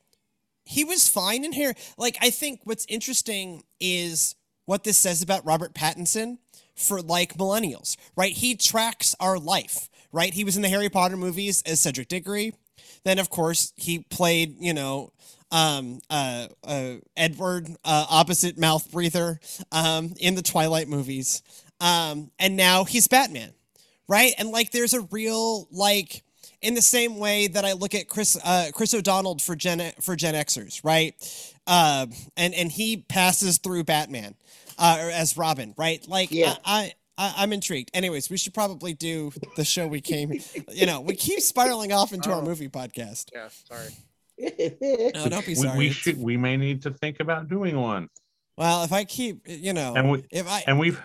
he 0.64 0.85
was 0.85 1.09
fine 1.09 1.44
in 1.44 1.53
here. 1.53 1.75
Like 1.97 2.16
I 2.21 2.31
think 2.31 2.61
what's 2.64 2.87
interesting 2.88 3.62
is 3.81 4.35
what 4.66 4.85
this 4.85 4.99
says 4.99 5.23
about 5.23 5.47
Robert 5.47 5.75
Pattinson 5.75 6.38
for 6.78 7.02
like 7.02 7.34
millennials, 7.34 7.96
right? 8.16 8.32
He 8.32 8.54
tracks 8.54 9.14
our 9.20 9.38
life, 9.38 9.88
right? 10.12 10.32
He 10.32 10.44
was 10.44 10.56
in 10.56 10.62
the 10.62 10.68
Harry 10.68 10.88
Potter 10.88 11.16
movies 11.16 11.62
as 11.66 11.80
Cedric 11.80 12.08
Diggory. 12.08 12.54
Then 13.04 13.18
of 13.18 13.30
course 13.30 13.72
he 13.76 14.00
played, 14.00 14.56
you 14.60 14.74
know, 14.74 15.12
um 15.50 16.00
uh, 16.10 16.48
uh 16.64 16.94
Edward 17.16 17.68
uh 17.84 18.06
opposite 18.10 18.58
mouth 18.58 18.90
breather 18.92 19.40
um 19.72 20.14
in 20.20 20.34
the 20.34 20.42
Twilight 20.42 20.88
movies. 20.88 21.42
Um 21.80 22.30
and 22.38 22.56
now 22.56 22.84
he's 22.84 23.08
Batman. 23.08 23.52
Right? 24.08 24.32
And 24.38 24.50
like 24.50 24.70
there's 24.70 24.94
a 24.94 25.02
real 25.02 25.68
like 25.70 26.22
in 26.60 26.74
the 26.74 26.82
same 26.82 27.18
way 27.18 27.46
that 27.46 27.64
I 27.64 27.72
look 27.72 27.94
at 27.94 28.08
Chris 28.08 28.36
uh, 28.44 28.70
Chris 28.74 28.94
O'Donnell 28.94 29.38
for 29.38 29.54
Gen 29.54 29.92
for 30.00 30.16
Gen 30.16 30.34
Xers, 30.34 30.84
right? 30.84 31.14
Uh, 31.66 32.06
and 32.36 32.54
and 32.54 32.72
he 32.72 32.96
passes 32.96 33.58
through 33.58 33.84
Batman 33.84 34.34
uh, 34.78 35.10
as 35.12 35.36
Robin, 35.36 35.74
right? 35.76 36.06
Like 36.08 36.30
Yeah. 36.30 36.54
I, 36.64 36.92
I 37.16 37.34
I'm 37.38 37.52
intrigued. 37.52 37.90
Anyways, 37.94 38.30
we 38.30 38.36
should 38.36 38.54
probably 38.54 38.94
do 38.94 39.32
the 39.56 39.64
show 39.64 39.86
we 39.86 40.00
came. 40.00 40.32
you 40.72 40.86
know, 40.86 41.00
we 41.00 41.14
keep 41.16 41.40
spiraling 41.40 41.92
off 41.92 42.12
into 42.12 42.30
our 42.30 42.40
Oh. 42.40 42.44
movie 42.44 42.68
podcast. 42.68 43.26
Yeah, 43.32 43.48
sorry. 43.68 43.88
No, 45.14 45.28
don't 45.28 45.44
be 45.44 45.54
sorry. 45.56 45.76
we 45.76 45.86
It's- 45.86 45.96
should, 45.96 46.22
we 46.22 46.36
may 46.36 46.56
need 46.56 46.82
to 46.82 46.90
think 46.92 47.18
about 47.20 47.48
doing 47.48 47.76
one, 47.76 48.08
Well, 48.56 48.84
if 48.84 48.92
I 48.92 49.04
keep, 49.04 49.40
you 49.48 49.72
know, 49.72 49.94
and 49.96 50.10
we, 50.10 50.24
if 50.30 50.48
I 50.48 50.62
and 50.68 50.78
we've, 50.78 51.00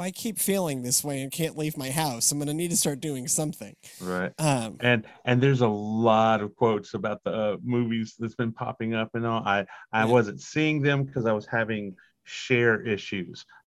if 0.00 0.06
I 0.06 0.10
keep 0.10 0.38
feeling 0.38 0.82
this 0.82 1.04
way 1.04 1.20
and 1.20 1.30
can't 1.30 1.56
leave 1.56 1.76
my 1.76 1.90
house, 1.90 2.32
I'm 2.32 2.38
gonna 2.38 2.54
need 2.54 2.70
to 2.70 2.76
start 2.76 3.00
doing 3.00 3.28
something. 3.28 3.74
right. 4.00 4.32
Um, 4.38 4.76
and 4.80 5.04
and 5.24 5.42
there's 5.42 5.60
a 5.60 5.68
lot 5.68 6.40
of 6.40 6.54
quotes 6.56 6.94
about 6.94 7.22
the 7.24 7.30
uh, 7.32 7.56
movies 7.62 8.14
that's 8.18 8.34
been 8.34 8.52
popping 8.52 8.94
up 8.94 9.10
and 9.14 9.26
all 9.26 9.42
i 9.44 9.60
i 9.92 10.00
Yeah. 10.00 10.04
wasn't 10.06 10.40
seeing 10.40 10.80
them 10.82 11.04
because 11.04 11.26
i 11.26 11.32
was 11.32 11.46
having 11.46 11.94
share 12.24 12.80
issues 12.82 13.44